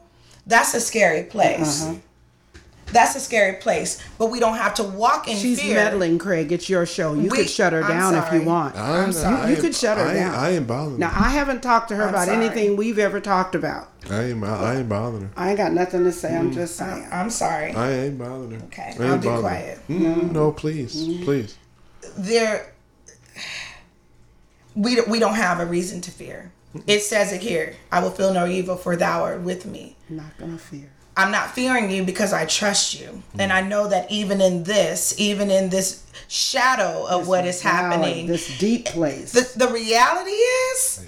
[0.47, 1.83] that's a scary place.
[1.83, 1.95] Uh-huh.
[2.87, 4.03] That's a scary place.
[4.17, 5.75] But we don't have to walk in She's fear.
[5.75, 6.51] meddling, Craig.
[6.51, 7.13] It's your show.
[7.13, 8.75] You We- could shut her I'm down if you want.
[8.75, 9.51] I'm You- sorry.
[9.51, 10.35] You, I could shut her I- down.
[10.35, 11.13] I ain't bothering Now.
[11.15, 12.43] I haven't talked to her I'm about sorry.
[12.43, 13.87] anything we've ever talked about.
[14.09, 15.29] I ain't, I ain't bothering her.
[15.37, 16.35] I ain't got nothing to say.
[16.35, 17.07] I'm just saying.
[17.11, 17.71] I'm sorry.
[17.73, 18.65] I ain't bothering her.
[18.65, 19.77] Okay, I ain't I'll be quiet.
[19.87, 19.93] her.
[19.93, 21.55] Mm, No, please, please.
[22.17, 22.73] There
[24.75, 26.51] we we don't have a reason to fear.
[26.87, 27.75] It says it here.
[27.91, 29.97] I will feel no evil for thou art with me.
[30.09, 30.89] I'm not gonna fear.
[31.17, 33.21] I'm not fearing you because I trust you.
[33.37, 38.27] And I know that even in this, even in this shadow of what is happening,
[38.27, 39.33] This deep place.
[39.33, 41.05] the, the reality is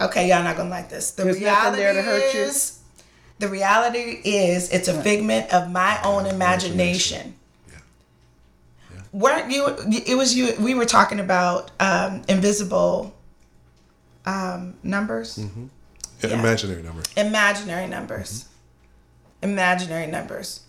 [0.00, 2.40] okay y'all not gonna like this the There's nothing reality there to hurt you?
[2.40, 2.80] is
[3.38, 7.34] the reality is it's a figment of my own imagination
[9.16, 9.66] weren't you
[10.06, 13.14] it was you we were talking about um invisible
[14.26, 15.38] um numbers?
[16.22, 17.02] Imaginary number.
[17.16, 18.46] imaginary numbers.
[19.42, 20.60] Imaginary numbers.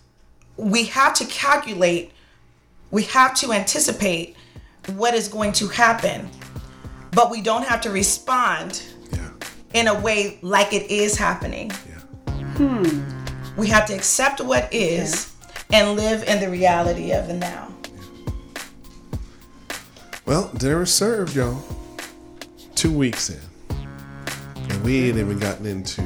[0.56, 2.12] We have to calculate
[2.90, 4.34] we have to anticipate
[4.94, 6.30] what is going to happen
[7.10, 8.82] but we don't have to respond
[9.12, 9.30] Yeah,
[9.74, 11.70] in a way like it is happening.
[11.88, 13.02] Yeah.
[13.58, 15.34] we have to accept what is
[15.70, 17.68] and live in the reality of the now
[20.28, 21.58] Well, dinner is served, y'all.
[22.74, 23.40] Two weeks in,
[24.68, 26.02] and we ain't even gotten into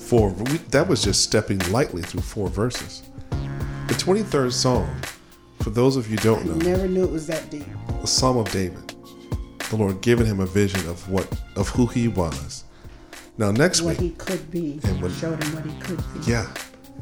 [0.00, 0.30] four.
[0.30, 3.02] We, that was just stepping lightly through four verses.
[3.88, 4.88] The twenty-third psalm,
[5.60, 7.66] for those of you who don't know, Never knew it was that deep.
[8.00, 8.94] the Psalm of David.
[9.70, 12.64] The Lord giving him a vision of what of who he was.
[13.36, 14.80] Now next week What he could be.
[14.84, 16.30] And what- showed him what he could be.
[16.30, 16.48] yeah,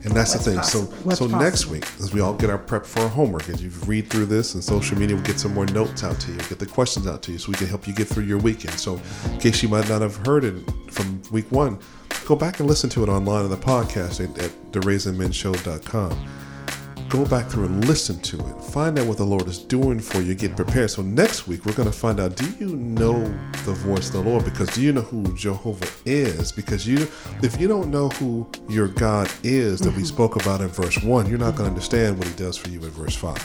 [0.04, 0.58] and that's What's the thing.
[0.60, 0.86] possible.
[0.86, 3.62] So What's so next week, as we all get our prep for our homework, as
[3.62, 6.38] you read through this and social media, we'll get some more notes out to you,
[6.48, 8.74] get the questions out to you, so we can help you get through your weekend.
[8.78, 9.00] So
[9.30, 10.54] in case you might not have heard it
[10.90, 11.78] from week one,
[12.26, 16.28] go back and listen to it online on the podcast at, at theraisinmenshow.com.
[17.12, 18.64] Go back through and listen to it.
[18.72, 20.34] Find out what the Lord is doing for you.
[20.34, 20.90] Get prepared.
[20.90, 23.22] So next week we're going to find out: Do you know
[23.66, 24.46] the voice of the Lord?
[24.46, 26.52] Because do you know who Jehovah is?
[26.52, 27.06] Because you,
[27.42, 30.04] if you don't know who your God is that we mm-hmm.
[30.04, 32.82] spoke about in verse one, you're not going to understand what He does for you
[32.82, 33.42] in verse five.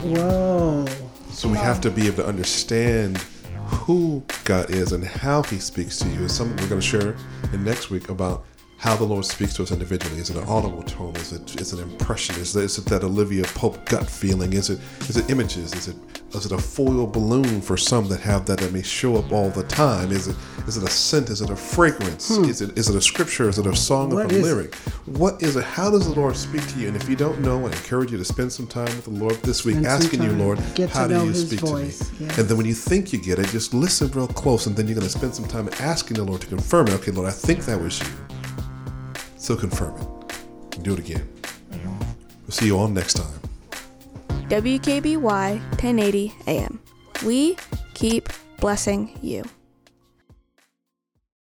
[0.00, 0.86] Whoa.
[1.30, 3.18] So we have to be able to understand
[3.66, 6.16] who God is and how He speaks to you.
[6.16, 7.14] And something we're going to share
[7.52, 8.44] in next week about
[8.84, 10.18] how the Lord speaks to us individually.
[10.18, 11.16] Is it an audible tone?
[11.16, 12.34] Is it is it an impression?
[12.34, 14.52] Is it, is it that Olivia Pope gut feeling?
[14.52, 14.78] Is it
[15.08, 15.72] is it images?
[15.72, 15.96] Is it
[16.34, 19.48] is it a foil balloon for some that have that that may show up all
[19.48, 20.12] the time?
[20.12, 20.36] Is it
[20.68, 21.30] is it a scent?
[21.30, 22.30] Is it a fragrance?
[22.30, 23.48] Is it is it a scripture?
[23.48, 24.42] Is it a song of a is it?
[24.42, 24.74] lyric?
[25.06, 25.64] What is it?
[25.64, 26.88] How does the Lord speak to you?
[26.88, 29.36] And if you don't know, I encourage you to spend some time with the Lord
[29.36, 30.32] this week, Spend asking you.
[30.32, 30.58] Lord,
[30.90, 32.26] how do you speak voice, to me?
[32.26, 32.38] yes.
[32.38, 34.96] And then when you think you get it, just listen real close, and then you're
[34.96, 36.94] going to spend some time asking the Lord to confirm it.
[36.96, 38.08] Okay, Lord, I think that was you.
[39.44, 40.82] So confirm it.
[40.82, 41.28] Do it again.
[41.70, 43.40] We'll see you all next time.
[44.48, 46.80] WKBY 1080 AM.
[47.26, 47.58] We
[47.92, 49.44] keep blessing you.